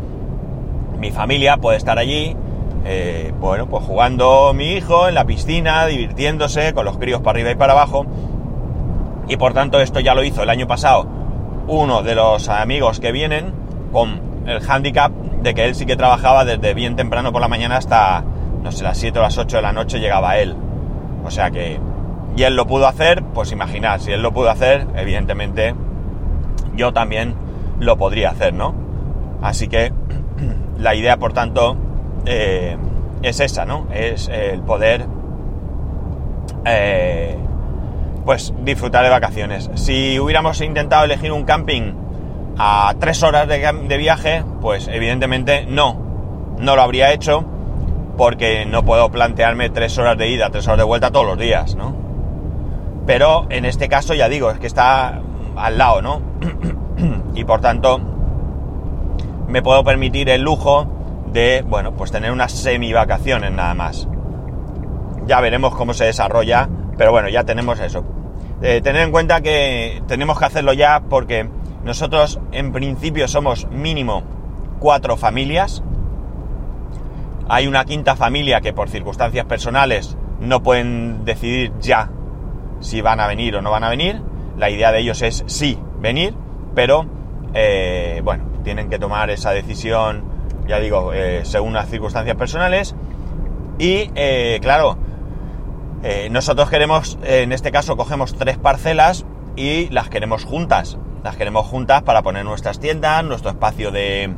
mi 0.99 1.11
familia 1.11 1.57
puede 1.57 1.77
estar 1.77 1.99
allí, 1.99 2.37
eh, 2.85 3.33
bueno, 3.41 3.67
pues 3.69 3.85
jugando 3.85 4.53
mi 4.55 4.73
hijo 4.73 5.09
en 5.09 5.15
la 5.15 5.25
piscina, 5.25 5.87
divirtiéndose 5.87 6.73
con 6.73 6.85
los 6.85 6.99
críos 6.99 7.21
para 7.21 7.37
arriba 7.37 7.51
y 7.51 7.55
para 7.55 7.73
abajo. 7.73 8.07
Y 9.29 9.37
por 9.37 9.55
tanto 9.55 9.81
esto 9.81 10.01
ya 10.01 10.15
lo 10.15 10.23
hizo 10.23 10.43
el 10.43 10.51
año 10.51 10.67
pasado 10.67 11.17
uno 11.69 12.03
de 12.03 12.15
los 12.15 12.49
amigos 12.49 13.01
que 13.01 13.13
vienen 13.13 13.53
con 13.93 14.21
el 14.47 14.61
handicap 14.69 15.11
de 15.43 15.55
que 15.55 15.65
él 15.65 15.75
sí 15.75 15.87
que 15.87 15.97
trabajaba 15.97 16.45
desde 16.45 16.75
bien 16.75 16.97
temprano 16.97 17.33
por 17.33 17.41
la 17.41 17.49
mañana 17.49 17.77
hasta, 17.77 18.23
no 18.63 18.71
sé, 18.71 18.85
las 18.85 18.99
7 18.99 19.19
o 19.19 19.23
las 19.23 19.37
8 19.37 19.57
de 19.57 19.63
la 19.63 19.73
noche 19.73 19.99
llegaba 19.99 20.39
él. 20.39 20.55
O 21.25 21.31
sea 21.31 21.51
que 21.51 21.81
y 22.37 22.43
él 22.43 22.55
lo 22.55 22.67
pudo 22.67 22.87
hacer, 22.87 23.23
pues 23.23 23.51
imaginar, 23.51 24.01
si 24.01 24.13
él 24.13 24.23
lo 24.23 24.33
pudo 24.33 24.51
hacer, 24.51 24.87
evidentemente 24.95 25.75
yo 26.75 26.93
también 26.93 27.35
lo 27.81 27.97
podría 27.97 28.31
hacer, 28.31 28.53
¿no? 28.53 28.75
Así 29.41 29.69
que 29.69 29.93
la 30.79 30.95
idea, 30.95 31.17
por 31.17 31.33
tanto, 31.33 31.77
eh, 32.25 32.77
es 33.23 33.41
esa, 33.41 33.65
¿no? 33.65 33.87
Es 33.93 34.29
el 34.29 34.61
poder, 34.63 35.07
eh, 36.65 37.37
pues, 38.25 38.53
disfrutar 38.63 39.05
de 39.05 39.11
vacaciones. 39.11 39.71
Si 39.75 40.19
hubiéramos 40.19 40.61
intentado 40.61 41.05
elegir 41.05 41.33
un 41.33 41.45
camping 41.45 41.93
a 42.59 42.95
tres 42.99 43.23
horas 43.23 43.49
de, 43.49 43.59
de 43.59 43.97
viaje, 43.97 44.45
pues 44.61 44.89
evidentemente 44.89 45.67
no, 45.69 45.97
no 46.59 46.77
lo 46.77 46.83
habría 46.83 47.13
hecho 47.13 47.45
porque 48.17 48.65
no 48.65 48.85
puedo 48.85 49.11
plantearme 49.11 49.71
tres 49.71 49.99
horas 49.99 50.17
de 50.17 50.29
ida, 50.29 50.51
tres 50.51 50.67
horas 50.67 50.79
de 50.79 50.85
vuelta 50.85 51.11
todos 51.11 51.27
los 51.27 51.39
días, 51.39 51.75
¿no? 51.77 51.95
Pero 53.07 53.47
en 53.51 53.65
este 53.65 53.89
caso, 53.89 54.15
ya 54.15 54.29
digo, 54.29 54.51
es 54.51 54.59
que 54.59 54.67
está 54.67 55.21
al 55.57 55.79
lado, 55.79 56.03
¿no? 56.03 56.23
y 57.35 57.45
por 57.45 57.61
tanto, 57.61 58.01
me 59.49 59.63
puedo 59.63 59.85
permitir 59.85 60.29
el 60.31 60.43
lujo 60.43 60.87
de, 61.33 61.65
bueno, 61.67 61.93
pues 61.95 62.11
tener 62.11 62.33
unas 62.33 62.53
semi 62.53 62.93
vacaciones 62.93 63.53
nada 63.53 63.75
más. 63.75 64.09
Ya 65.27 65.41
veremos 65.41 65.75
cómo 65.75 65.95
se 65.95 66.05
desarrolla, 66.05 66.69
pero 66.97 67.11
bueno, 67.13 67.29
ya 67.29 67.45
tenemos 67.45 67.81
eso. 67.81 68.05
Eh, 68.63 68.81
tener 68.81 69.03
en 69.03 69.13
cuenta 69.13 69.41
que 69.41 70.03
tenemos 70.07 70.39
que 70.39 70.45
hacerlo 70.47 70.73
ya 70.73 71.03
porque 71.09 71.49
nosotros 71.85 72.41
en 72.53 72.73
principio 72.73 73.29
somos 73.29 73.69
mínimo 73.71 74.23
cuatro 74.79 75.17
familias. 75.17 75.83
Hay 77.49 77.67
una 77.67 77.85
quinta 77.85 78.17
familia 78.17 78.61
que 78.61 78.73
por 78.73 78.89
circunstancias 78.89 79.45
personales 79.45 80.17
no 80.41 80.63
pueden 80.63 81.25
decidir 81.25 81.73
ya 81.81 82.11
si 82.81 83.01
van 83.01 83.21
a 83.21 83.27
venir 83.27 83.57
o 83.57 83.63
no 83.63 83.71
van 83.71 83.85
a 83.85 83.91
venir. 83.91 84.21
La 84.57 84.71
idea 84.71 84.91
de 84.91 85.01
ellos 85.01 85.23
es 85.23 85.45
sí 85.47 85.79
venir, 86.01 86.35
pero 86.75 87.07
eh, 87.53 88.21
bueno, 88.25 88.45
tienen 88.67 88.91
que 88.91 88.99
tomar 88.99 89.31
esa 89.31 89.53
decisión, 89.53 90.25
ya 90.67 90.81
digo, 90.81 91.13
eh, 91.13 91.45
según 91.45 91.73
las 91.73 91.89
circunstancias 91.89 92.37
personales. 92.37 92.97
Y 93.79 94.11
eh, 94.17 94.59
claro, 94.61 94.99
nosotros 96.31 96.69
queremos, 96.69 97.17
en 97.23 97.53
este 97.53 97.71
caso, 97.71 97.97
cogemos 97.97 98.35
tres 98.37 98.59
parcelas 98.59 99.25
y 99.55 99.89
las 99.91 100.09
queremos 100.09 100.45
juntas. 100.45 100.99
Las 101.23 101.37
queremos 101.37 101.65
juntas 101.67 102.03
para 102.03 102.23
poner 102.23 102.45
nuestras 102.45 102.81
tiendas, 102.81 103.25
nuestro 103.25 103.51
espacio 103.51 103.93
de. 103.93 104.35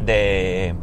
de. 0.00 0.74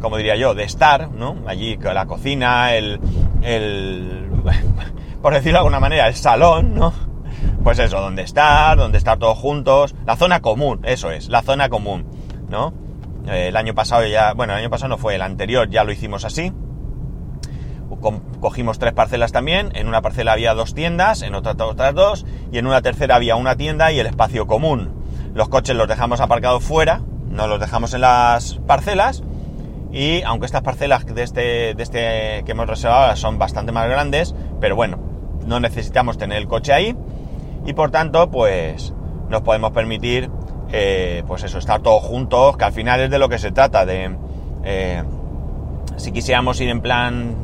Como 0.00 0.16
diría 0.16 0.36
yo, 0.36 0.54
de 0.54 0.64
estar, 0.64 1.10
¿no? 1.10 1.36
Allí 1.46 1.76
la 1.76 2.06
cocina, 2.06 2.74
el. 2.74 3.00
el 3.42 4.30
por 5.22 5.34
decirlo 5.34 5.52
de 5.52 5.58
alguna 5.58 5.80
manera, 5.80 6.08
el 6.08 6.14
salón, 6.14 6.74
¿no? 6.74 6.92
Pues 7.62 7.78
eso, 7.78 8.00
donde 8.00 8.22
estar, 8.22 8.76
donde 8.76 8.98
estar 8.98 9.18
todos 9.18 9.38
juntos, 9.38 9.94
la 10.04 10.16
zona 10.16 10.40
común, 10.40 10.80
eso 10.82 11.12
es, 11.12 11.28
la 11.28 11.42
zona 11.42 11.68
común, 11.68 12.06
¿no? 12.48 12.74
Eh, 13.28 13.48
el 13.48 13.56
año 13.56 13.72
pasado 13.72 14.04
ya, 14.04 14.32
bueno, 14.32 14.52
el 14.54 14.60
año 14.60 14.70
pasado 14.70 14.88
no 14.88 14.98
fue, 14.98 15.14
el 15.14 15.22
anterior 15.22 15.70
ya 15.70 15.84
lo 15.84 15.92
hicimos 15.92 16.24
así. 16.24 16.52
Cogimos 18.40 18.80
tres 18.80 18.92
parcelas 18.94 19.30
también, 19.30 19.70
en 19.74 19.86
una 19.86 20.02
parcela 20.02 20.32
había 20.32 20.54
dos 20.54 20.74
tiendas, 20.74 21.22
en 21.22 21.36
otra 21.36 21.52
otras 21.64 21.94
dos, 21.94 22.26
y 22.50 22.58
en 22.58 22.66
una 22.66 22.82
tercera 22.82 23.14
había 23.14 23.36
una 23.36 23.54
tienda 23.54 23.92
y 23.92 24.00
el 24.00 24.06
espacio 24.06 24.48
común. 24.48 24.90
Los 25.32 25.48
coches 25.48 25.76
los 25.76 25.86
dejamos 25.86 26.20
aparcados 26.20 26.64
fuera, 26.64 27.02
no 27.28 27.46
los 27.46 27.60
dejamos 27.60 27.94
en 27.94 28.00
las 28.00 28.54
parcelas, 28.66 29.22
y 29.92 30.22
aunque 30.22 30.46
estas 30.46 30.62
parcelas 30.62 31.06
de 31.06 31.22
este, 31.22 31.74
de 31.74 31.82
este 31.82 32.42
que 32.44 32.52
hemos 32.52 32.66
reservado 32.66 33.14
son 33.14 33.38
bastante 33.38 33.70
más 33.70 33.88
grandes, 33.88 34.34
pero 34.60 34.74
bueno, 34.74 34.98
no 35.46 35.60
necesitamos 35.60 36.18
tener 36.18 36.38
el 36.38 36.48
coche 36.48 36.72
ahí 36.72 36.96
y 37.64 37.72
por 37.72 37.90
tanto 37.90 38.30
pues 38.30 38.92
nos 39.28 39.42
podemos 39.42 39.72
permitir 39.72 40.30
eh, 40.74 41.22
pues 41.26 41.44
eso, 41.44 41.58
estar 41.58 41.82
todos 41.82 42.02
juntos, 42.02 42.56
que 42.56 42.64
al 42.64 42.72
final 42.72 43.00
es 43.00 43.10
de 43.10 43.18
lo 43.18 43.28
que 43.28 43.38
se 43.38 43.52
trata, 43.52 43.84
de, 43.84 44.16
eh, 44.64 45.02
si 45.96 46.12
quisiéramos 46.12 46.58
ir 46.62 46.70
en 46.70 46.80
plan, 46.80 47.36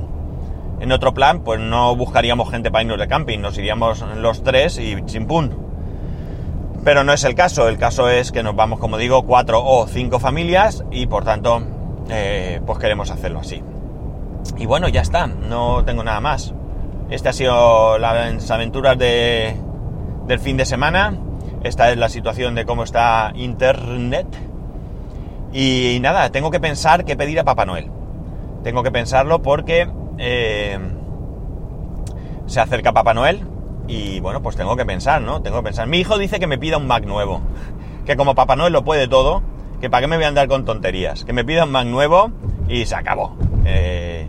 en 0.80 0.92
otro 0.92 1.12
plan, 1.12 1.40
pues 1.40 1.60
no 1.60 1.94
buscaríamos 1.94 2.50
gente 2.50 2.70
para 2.70 2.84
irnos 2.84 2.98
de 2.98 3.06
camping, 3.06 3.40
nos 3.40 3.58
iríamos 3.58 4.02
los 4.16 4.42
tres 4.42 4.78
y 4.78 4.96
chimpún. 5.04 5.68
Pero 6.84 7.04
no 7.04 7.12
es 7.12 7.22
el 7.24 7.34
caso, 7.34 7.68
el 7.68 7.76
caso 7.76 8.08
es 8.08 8.32
que 8.32 8.42
nos 8.42 8.56
vamos, 8.56 8.78
como 8.78 8.96
digo, 8.96 9.24
cuatro 9.24 9.62
o 9.62 9.86
cinco 9.86 10.18
familias 10.18 10.84
y 10.90 11.06
por 11.06 11.24
tanto, 11.24 11.62
eh, 12.08 12.62
pues 12.64 12.78
queremos 12.78 13.10
hacerlo 13.10 13.40
así. 13.40 13.62
Y 14.56 14.64
bueno, 14.64 14.88
ya 14.88 15.02
está, 15.02 15.26
no 15.26 15.84
tengo 15.84 16.02
nada 16.02 16.20
más. 16.20 16.54
Esta 17.10 17.30
ha 17.30 17.32
sido 17.34 17.98
las 17.98 18.50
aventuras 18.50 18.96
de, 18.96 19.54
del 20.28 20.38
fin 20.38 20.56
de 20.56 20.66
semana. 20.66 21.18
Esta 21.64 21.90
es 21.90 21.96
la 21.96 22.08
situación 22.08 22.54
de 22.54 22.64
cómo 22.64 22.84
está 22.84 23.32
Internet. 23.34 24.28
Y 25.52 25.98
nada, 26.00 26.30
tengo 26.30 26.50
que 26.50 26.60
pensar 26.60 27.04
qué 27.04 27.16
pedir 27.16 27.40
a 27.40 27.44
Papá 27.44 27.64
Noel. 27.64 27.90
Tengo 28.62 28.82
que 28.82 28.92
pensarlo 28.92 29.40
porque 29.42 29.88
eh, 30.18 30.78
se 32.46 32.60
acerca 32.60 32.92
Papá 32.92 33.14
Noel 33.14 33.46
y 33.88 34.20
bueno, 34.20 34.42
pues 34.42 34.56
tengo 34.56 34.76
que 34.76 34.84
pensar, 34.84 35.22
¿no? 35.22 35.40
Tengo 35.40 35.56
que 35.58 35.64
pensar. 35.64 35.88
Mi 35.88 35.98
hijo 35.98 36.18
dice 36.18 36.38
que 36.38 36.46
me 36.46 36.58
pida 36.58 36.76
un 36.76 36.86
Mac 36.86 37.04
nuevo. 37.04 37.40
Que 38.04 38.16
como 38.16 38.34
Papá 38.34 38.54
Noel 38.54 38.72
lo 38.72 38.84
puede 38.84 39.08
todo, 39.08 39.42
que 39.80 39.88
para 39.88 40.02
qué 40.02 40.08
me 40.08 40.16
voy 40.16 40.26
a 40.26 40.28
andar 40.28 40.46
con 40.46 40.66
tonterías. 40.66 41.24
Que 41.24 41.32
me 41.32 41.44
pida 41.44 41.64
un 41.64 41.72
Mac 41.72 41.86
nuevo 41.86 42.30
y 42.68 42.84
se 42.84 42.94
acabó. 42.94 43.36
Eh, 43.64 44.28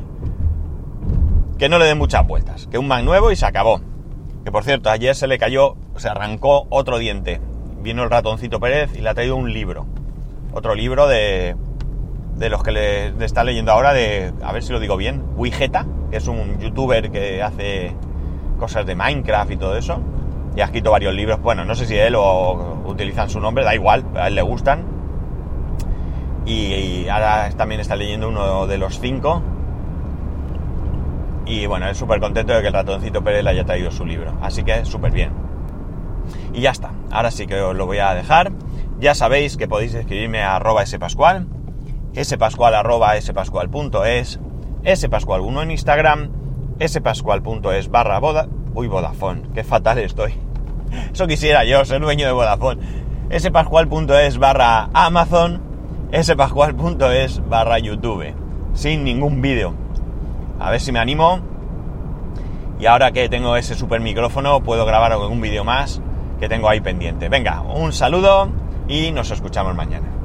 que 1.57 1.67
no 1.67 1.77
le 1.77 1.85
den 1.85 1.97
muchas 1.97 2.25
vueltas. 2.25 2.67
Que 2.67 2.77
un 2.77 2.87
Mac 2.87 3.03
nuevo 3.03 3.31
y 3.31 3.35
se 3.35 3.45
acabó. 3.45 3.81
Que 4.45 4.51
por 4.51 4.63
cierto, 4.63 4.89
ayer 4.89 5.15
se 5.15 5.27
le 5.27 5.37
cayó, 5.37 5.75
se 5.99 6.09
arrancó 6.09 6.67
otro 6.69 6.97
diente. 6.97 7.41
Vino 7.81 8.03
el 8.03 8.09
ratoncito 8.09 8.59
Pérez 8.59 8.95
y 8.95 9.01
le 9.01 9.09
ha 9.09 9.13
traído 9.13 9.35
un 9.35 9.53
libro. 9.53 9.85
Otro 10.53 10.75
libro 10.75 11.07
de, 11.07 11.55
de 12.39 12.49
los 12.49 12.63
que 12.63 12.71
le, 12.71 13.07
está 13.23 13.43
leyendo 13.43 13.71
ahora, 13.71 13.93
de, 13.93 14.33
a 14.41 14.51
ver 14.53 14.63
si 14.63 14.71
lo 14.71 14.79
digo 14.79 14.97
bien, 14.97 15.23
Wigeta, 15.35 15.85
que 16.09 16.17
es 16.17 16.27
un 16.27 16.57
youtuber 16.59 17.11
que 17.11 17.43
hace 17.43 17.93
cosas 18.57 18.85
de 18.85 18.95
Minecraft 18.95 19.51
y 19.51 19.57
todo 19.57 19.75
eso. 19.75 19.99
Y 20.55 20.61
ha 20.61 20.65
escrito 20.65 20.91
varios 20.91 21.13
libros. 21.13 21.41
Bueno, 21.41 21.65
no 21.65 21.75
sé 21.75 21.85
si 21.85 21.95
él 21.95 22.15
o 22.15 22.81
utilizan 22.85 23.29
su 23.29 23.39
nombre, 23.39 23.63
da 23.63 23.75
igual, 23.75 24.05
a 24.15 24.27
él 24.27 24.35
le 24.35 24.41
gustan. 24.41 24.85
Y, 26.45 27.07
ahora 27.07 27.49
también 27.55 27.81
está 27.81 27.95
leyendo 27.95 28.29
uno 28.29 28.65
de 28.65 28.77
los 28.77 28.99
cinco. 28.99 29.43
Y 31.45 31.65
bueno, 31.65 31.87
es 31.87 31.97
súper 31.97 32.19
contento 32.19 32.53
de 32.53 32.61
que 32.61 32.67
el 32.67 32.73
ratoncito 32.73 33.23
Pérez 33.23 33.43
le 33.43 33.49
haya 33.51 33.65
traído 33.65 33.91
su 33.91 34.05
libro. 34.05 34.33
Así 34.41 34.63
que 34.63 34.85
súper 34.85 35.11
bien. 35.11 35.31
Y 36.53 36.61
ya 36.61 36.71
está. 36.71 36.91
Ahora 37.11 37.31
sí 37.31 37.47
que 37.47 37.59
os 37.61 37.75
lo 37.75 37.85
voy 37.85 37.99
a 37.99 38.13
dejar. 38.13 38.51
Ya 38.99 39.15
sabéis 39.15 39.55
que 39.55 39.67
podéis 39.67 39.93
escribirme 39.93 40.41
a 40.41 40.57
arroba 40.57 40.85
spascual, 40.85 41.47
spascual 42.21 42.75
arroba 42.75 43.19
spascual.es, 43.19 44.39
spascual1 44.83 45.63
en 45.63 45.71
Instagram, 45.71 46.31
spascual.es 46.85 47.89
barra 47.89 48.19
boda... 48.19 48.47
Uy, 48.73 48.87
Vodafone, 48.87 49.43
qué 49.53 49.63
fatal 49.63 49.99
estoy. 49.99 50.33
Eso 51.13 51.27
quisiera 51.27 51.63
yo, 51.63 51.83
ser 51.85 52.01
dueño 52.01 52.27
de 52.27 52.33
Vodafone. 52.33 52.81
spascual.es 53.39 54.37
barra 54.37 54.89
Amazon, 54.93 55.61
spascual.es 56.13 57.41
barra 57.47 57.79
YouTube. 57.79 58.33
Sin 58.73 59.05
ningún 59.05 59.41
vídeo. 59.41 59.73
A 60.59 60.71
ver 60.71 60.81
si 60.81 60.91
me 60.91 60.99
animo. 60.99 61.39
Y 62.81 62.85
ahora 62.85 63.11
que 63.11 63.29
tengo 63.29 63.55
ese 63.55 63.75
super 63.75 64.01
micrófono, 64.01 64.61
puedo 64.61 64.85
grabar 64.85 65.13
algún 65.13 65.39
vídeo 65.39 65.63
más 65.63 66.01
que 66.39 66.49
tengo 66.49 66.69
ahí 66.69 66.79
pendiente. 66.81 67.29
Venga, 67.29 67.61
un 67.61 67.91
saludo 67.93 68.49
y 68.87 69.11
nos 69.11 69.31
escuchamos 69.31 69.75
mañana. 69.75 70.18